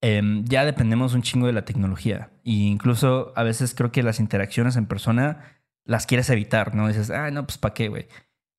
Em, 0.08 0.46
ya 0.46 0.66
dependemos 0.66 1.16
un 1.16 1.24
chingo 1.24 1.48
de 1.48 1.54
la 1.54 1.66
tecnología. 1.66 2.30
E 2.44 2.52
incluso 2.52 3.34
a 3.36 3.42
veces 3.42 3.74
creo 3.74 3.92
que 3.92 4.04
las 4.04 4.20
interacciones 4.20 4.76
en 4.76 4.86
persona 4.86 5.58
las 5.84 6.06
quieres 6.06 6.30
evitar, 6.30 6.76
¿no? 6.76 6.88
Dices, 6.88 7.10
ah, 7.10 7.32
no, 7.32 7.48
pues 7.48 7.58
¿para 7.58 7.74
qué, 7.74 7.88
güey? 7.88 8.08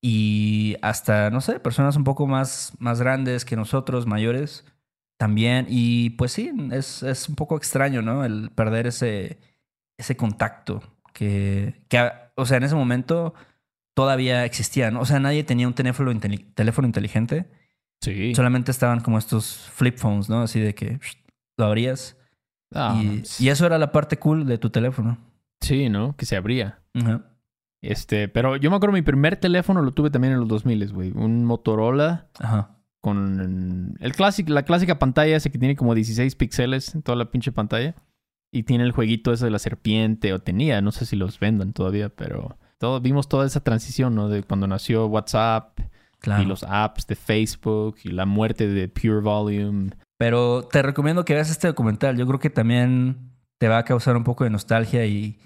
Y 0.03 0.77
hasta, 0.83 1.31
no 1.31 1.41
sé, 1.41 1.61
personas 1.61 1.95
un 1.95 2.03
poco 2.03 2.27
más, 2.27 2.73
más 2.81 3.01
grandes 3.01 3.45
que 3.45 3.55
nosotros, 3.55 4.07
mayores, 4.07 4.65
también. 5.19 5.67
Y 5.69 6.11
pues 6.11 6.33
sí, 6.33 6.51
es, 6.73 7.05
es 7.05 7.29
un 7.29 7.37
poco 7.37 7.57
extraño, 7.57 8.03
¿no? 8.03 8.25
El 8.25 8.51
perder 8.51 8.89
ese, 8.89 9.39
ese 9.99 10.17
contacto 10.17 10.83
que, 11.13 11.81
que, 11.89 12.11
o 12.35 12.45
sea, 12.45 12.57
en 12.57 12.65
ese 12.65 12.75
momento 12.75 13.35
todavía 13.95 14.45
existía, 14.45 14.91
¿no? 14.91 15.01
O 15.01 15.07
sea, 15.07 15.21
nadie 15.21 15.45
tenía 15.45 15.69
un 15.69 15.75
teléfono, 15.75 16.13
teléfono 16.57 16.89
inteligente. 16.89 17.47
Sí. 18.01 18.35
Solamente 18.35 18.73
estaban 18.73 18.99
como 18.99 19.17
estos 19.17 19.71
flip 19.75 19.97
phones, 19.97 20.29
¿no? 20.29 20.43
Así 20.43 20.59
de 20.59 20.75
que 20.75 20.99
lo 21.57 21.67
abrías 21.67 22.17
Ah, 22.75 23.01
y, 23.39 23.49
eso 23.49 23.67
era 23.67 23.79
la 23.79 23.93
parte 23.93 24.19
cool 24.19 24.47
de 24.47 24.59
tu 24.59 24.71
teléfono. 24.71 25.19
Sí, 25.61 25.89
¿no? 25.89 26.17
Que 26.17 26.27
se 26.27 26.37
abría. 26.37 26.81
Este, 27.83 28.29
pero 28.29 28.57
yo 28.57 28.71
me 28.71 28.77
acuerdo 28.77 28.95
mi 28.95 29.03
primer 29.03 29.37
teléfono 29.37 29.83
lo 29.83 29.93
tuve 29.93 30.11
también 30.11 30.35
en 30.35 30.41
los 30.41 30.49
2000, 30.49 30.93
güey. 30.93 31.13
Un 31.15 31.45
Motorola. 31.45 32.29
Ajá. 32.39 32.73
Con 33.01 33.97
el 34.01 34.13
clásico, 34.15 34.53
la 34.53 34.65
clásica 34.65 34.99
pantalla 34.99 35.37
ese 35.37 35.51
que 35.51 35.59
tiene 35.59 35.77
como 35.77 35.95
16 35.95 36.35
píxeles 36.35 36.95
en 36.95 37.03
toda 37.03 37.17
la 37.17 37.31
pinche 37.31 37.53
pantalla. 37.53 37.95
Y 38.51 38.65
tiene 38.65 38.85
el 38.85 38.93
jueguito 38.93 39.33
ese 39.33 39.45
de 39.45 39.51
la 39.51 39.59
serpiente, 39.59 40.33
o 40.33 40.41
tenía, 40.41 40.81
no 40.81 40.91
sé 40.91 41.05
si 41.05 41.15
los 41.15 41.39
vendan 41.39 41.73
todavía, 41.73 42.09
pero 42.09 42.57
todo, 42.79 43.01
vimos 43.01 43.29
toda 43.29 43.47
esa 43.47 43.61
transición, 43.61 44.15
¿no? 44.15 44.29
De 44.29 44.43
cuando 44.43 44.67
nació 44.67 45.07
WhatsApp 45.07 45.79
y 46.41 46.45
los 46.45 46.65
apps 46.65 47.07
de 47.07 47.15
Facebook 47.15 47.97
y 48.03 48.09
la 48.11 48.25
muerte 48.27 48.67
de 48.67 48.89
Pure 48.89 49.21
Volume. 49.21 49.91
Pero 50.19 50.63
te 50.71 50.83
recomiendo 50.83 51.25
que 51.25 51.35
veas 51.35 51.51
este 51.51 51.69
documental. 51.69 52.17
Yo 52.17 52.27
creo 52.27 52.39
que 52.39 52.51
también 52.51 53.33
te 53.59 53.69
va 53.69 53.79
a 53.79 53.85
causar 53.85 54.17
un 54.17 54.25
poco 54.25 54.45
de 54.45 54.51
nostalgia 54.51 55.05
y, 55.07 55.39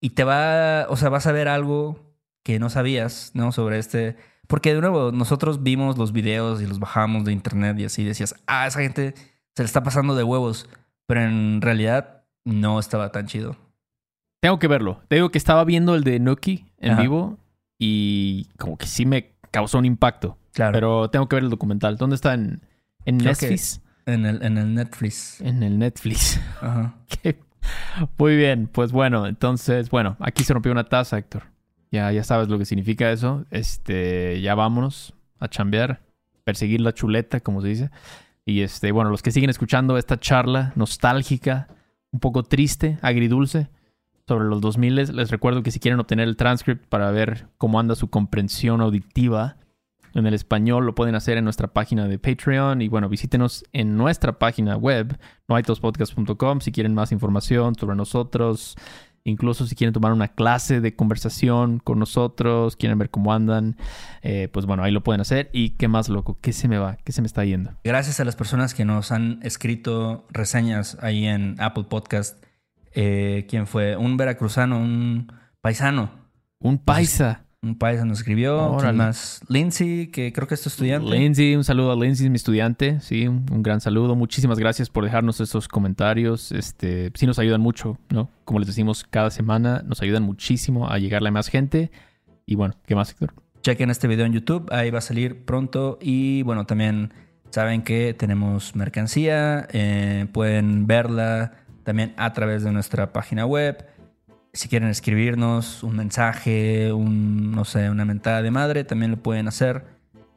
y 0.00 0.10
te 0.10 0.24
va, 0.24 0.86
o 0.88 0.96
sea, 0.96 1.08
vas 1.08 1.26
a 1.26 1.32
ver 1.32 1.48
algo 1.48 2.14
que 2.42 2.58
no 2.58 2.70
sabías, 2.70 3.32
¿no? 3.34 3.52
Sobre 3.52 3.78
este... 3.78 4.16
Porque 4.46 4.74
de 4.74 4.80
nuevo, 4.80 5.12
nosotros 5.12 5.62
vimos 5.62 5.96
los 5.96 6.12
videos 6.12 6.60
y 6.60 6.66
los 6.66 6.80
bajamos 6.80 7.24
de 7.24 7.32
internet 7.32 7.78
y 7.78 7.84
así 7.84 8.02
decías, 8.02 8.34
ah, 8.46 8.66
esa 8.66 8.80
gente 8.80 9.14
se 9.54 9.62
le 9.62 9.66
está 9.66 9.82
pasando 9.82 10.14
de 10.16 10.24
huevos. 10.24 10.68
Pero 11.06 11.22
en 11.22 11.60
realidad 11.60 12.24
no 12.44 12.78
estaba 12.78 13.12
tan 13.12 13.26
chido. 13.26 13.56
Tengo 14.40 14.58
que 14.58 14.68
verlo. 14.68 15.02
Te 15.08 15.16
digo 15.16 15.30
que 15.30 15.38
estaba 15.38 15.64
viendo 15.64 15.94
el 15.94 16.02
de 16.02 16.18
Nuki 16.18 16.66
en 16.78 16.96
vivo 16.96 17.38
y 17.78 18.48
como 18.58 18.76
que 18.76 18.86
sí 18.86 19.06
me 19.06 19.32
causó 19.50 19.78
un 19.78 19.84
impacto. 19.84 20.36
Claro. 20.52 20.72
Pero 20.72 21.10
tengo 21.10 21.28
que 21.28 21.36
ver 21.36 21.44
el 21.44 21.50
documental. 21.50 21.96
¿Dónde 21.96 22.16
está? 22.16 22.34
¿En, 22.34 22.60
en 23.04 23.18
Netflix? 23.18 23.80
En 24.10 24.26
el, 24.26 24.42
en 24.42 24.58
el 24.58 24.74
Netflix. 24.74 25.40
En 25.40 25.62
el 25.62 25.78
Netflix. 25.78 26.40
Ajá. 26.60 26.96
Muy 28.18 28.36
bien. 28.36 28.68
Pues 28.72 28.92
bueno, 28.92 29.26
entonces, 29.26 29.90
bueno, 29.90 30.16
aquí 30.20 30.44
se 30.44 30.52
rompió 30.52 30.72
una 30.72 30.84
taza, 30.84 31.18
Héctor. 31.18 31.44
Ya, 31.92 32.10
ya 32.12 32.24
sabes 32.24 32.48
lo 32.48 32.58
que 32.58 32.64
significa 32.64 33.10
eso. 33.10 33.44
Este, 33.50 34.40
ya 34.40 34.54
vámonos 34.54 35.14
a 35.38 35.48
chambear, 35.48 36.00
perseguir 36.44 36.80
la 36.80 36.92
chuleta, 36.92 37.40
como 37.40 37.62
se 37.62 37.68
dice. 37.68 37.90
Y 38.44 38.62
este, 38.62 38.92
bueno, 38.92 39.10
los 39.10 39.22
que 39.22 39.30
siguen 39.30 39.50
escuchando 39.50 39.98
esta 39.98 40.18
charla 40.18 40.72
nostálgica, 40.76 41.68
un 42.10 42.20
poco 42.20 42.42
triste, 42.42 42.98
agridulce, 43.02 43.68
sobre 44.26 44.44
los 44.44 44.60
2000, 44.60 44.94
les 44.94 45.30
recuerdo 45.30 45.64
que 45.64 45.72
si 45.72 45.80
quieren 45.80 45.98
obtener 45.98 46.28
el 46.28 46.36
transcript 46.36 46.86
para 46.86 47.10
ver 47.10 47.48
cómo 47.58 47.80
anda 47.80 47.96
su 47.96 48.10
comprensión 48.10 48.80
auditiva 48.80 49.56
en 50.14 50.26
el 50.26 50.34
español, 50.34 50.86
lo 50.86 50.94
pueden 50.94 51.14
hacer 51.14 51.38
en 51.38 51.44
nuestra 51.44 51.68
página 51.68 52.06
de 52.06 52.18
Patreon. 52.18 52.82
Y 52.82 52.88
bueno, 52.88 53.08
visítenos 53.08 53.64
en 53.72 53.96
nuestra 53.96 54.38
página 54.38 54.76
web, 54.76 55.18
noaitospodcast.com, 55.48 56.60
si 56.60 56.72
quieren 56.72 56.94
más 56.94 57.12
información 57.12 57.74
sobre 57.74 57.96
nosotros. 57.96 58.76
Incluso 59.24 59.66
si 59.66 59.74
quieren 59.74 59.92
tomar 59.92 60.12
una 60.12 60.28
clase 60.28 60.80
de 60.80 60.96
conversación 60.96 61.78
con 61.78 61.98
nosotros, 61.98 62.76
quieren 62.76 62.98
ver 62.98 63.10
cómo 63.10 63.34
andan, 63.34 63.76
eh, 64.22 64.48
pues 64.50 64.64
bueno, 64.64 64.82
ahí 64.82 64.92
lo 64.92 65.02
pueden 65.02 65.20
hacer. 65.20 65.50
¿Y 65.52 65.70
qué 65.70 65.88
más, 65.88 66.08
loco? 66.08 66.38
¿Qué 66.40 66.52
se 66.52 66.68
me 66.68 66.78
va? 66.78 66.96
¿Qué 67.04 67.12
se 67.12 67.20
me 67.20 67.26
está 67.26 67.44
yendo? 67.44 67.72
Gracias 67.84 68.18
a 68.20 68.24
las 68.24 68.36
personas 68.36 68.72
que 68.72 68.84
nos 68.86 69.12
han 69.12 69.40
escrito 69.42 70.26
reseñas 70.30 70.96
ahí 71.02 71.26
en 71.26 71.56
Apple 71.58 71.84
Podcast. 71.84 72.42
Eh, 72.92 73.46
¿Quién 73.48 73.66
fue? 73.66 73.96
Un 73.96 74.16
veracruzano, 74.16 74.78
un 74.78 75.32
paisano. 75.60 76.10
Un 76.58 76.78
paisa. 76.78 77.44
Un 77.62 77.76
paisa 77.76 78.06
nos 78.06 78.20
escribió. 78.20 78.78
más? 78.94 79.42
Lindsay, 79.48 80.06
que 80.06 80.32
creo 80.32 80.48
que 80.48 80.54
es 80.54 80.62
tu 80.62 80.70
estudiante. 80.70 81.10
Lindsay, 81.10 81.54
un 81.56 81.64
saludo 81.64 81.92
a 81.92 81.94
Lindsay, 81.94 82.30
mi 82.30 82.36
estudiante. 82.36 83.00
Sí, 83.00 83.28
un, 83.28 83.44
gran 83.62 83.82
saludo. 83.82 84.16
Muchísimas 84.16 84.58
gracias 84.58 84.88
por 84.88 85.04
dejarnos 85.04 85.40
estos 85.40 85.68
comentarios. 85.68 86.52
Este, 86.52 87.12
sí 87.14 87.26
nos 87.26 87.38
ayudan 87.38 87.60
mucho, 87.60 87.98
¿no? 88.08 88.30
Como 88.46 88.60
les 88.60 88.66
decimos 88.66 89.04
cada 89.04 89.30
semana, 89.30 89.82
nos 89.84 90.00
ayudan 90.00 90.22
muchísimo 90.22 90.88
a 90.88 90.98
llegarle 90.98 91.28
a 91.28 91.32
más 91.32 91.48
gente. 91.48 91.90
Y 92.46 92.54
bueno, 92.54 92.76
¿qué 92.86 92.94
más, 92.94 93.10
Héctor? 93.10 93.34
Chequen 93.60 93.90
este 93.90 94.08
video 94.08 94.24
en 94.24 94.32
YouTube, 94.32 94.66
ahí 94.72 94.90
va 94.90 95.00
a 95.00 95.02
salir 95.02 95.44
pronto. 95.44 95.98
Y 96.00 96.42
bueno, 96.44 96.64
también 96.64 97.12
saben 97.50 97.82
que 97.82 98.14
tenemos 98.14 98.74
mercancía, 98.74 99.68
eh, 99.72 100.26
pueden 100.32 100.86
verla 100.86 101.52
también 101.82 102.14
a 102.16 102.32
través 102.32 102.62
de 102.62 102.72
nuestra 102.72 103.12
página 103.12 103.44
web 103.44 103.84
si 104.52 104.68
quieren 104.68 104.88
escribirnos 104.88 105.82
un 105.82 105.96
mensaje, 105.96 106.92
un, 106.92 107.52
no 107.52 107.64
sé, 107.64 107.90
una 107.90 108.04
mentada 108.04 108.42
de 108.42 108.50
madre, 108.50 108.84
también 108.84 109.12
lo 109.12 109.16
pueden 109.16 109.48
hacer 109.48 109.84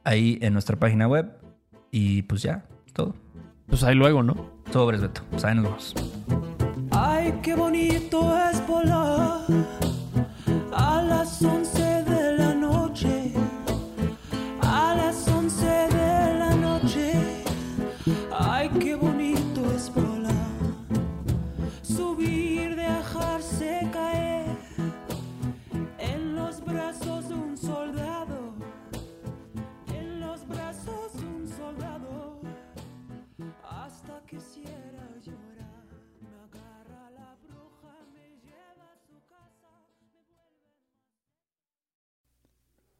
ahí 0.04 0.38
en 0.40 0.52
nuestra 0.52 0.76
página 0.76 1.08
web. 1.08 1.32
Y 1.90 2.22
pues 2.22 2.42
ya, 2.42 2.64
todo. 2.92 3.14
Pues 3.66 3.82
ahí 3.84 3.94
luego, 3.94 4.22
¿no? 4.22 4.50
Sobres, 4.72 5.00
Beto. 5.00 5.22
Pues 5.30 5.44
ahí 5.44 5.54
nos 5.54 5.64
vemos. 5.64 5.94
Ay, 6.90 7.34
qué 7.42 7.54
bonito 7.54 8.36
es 8.50 8.66
volar 8.66 9.42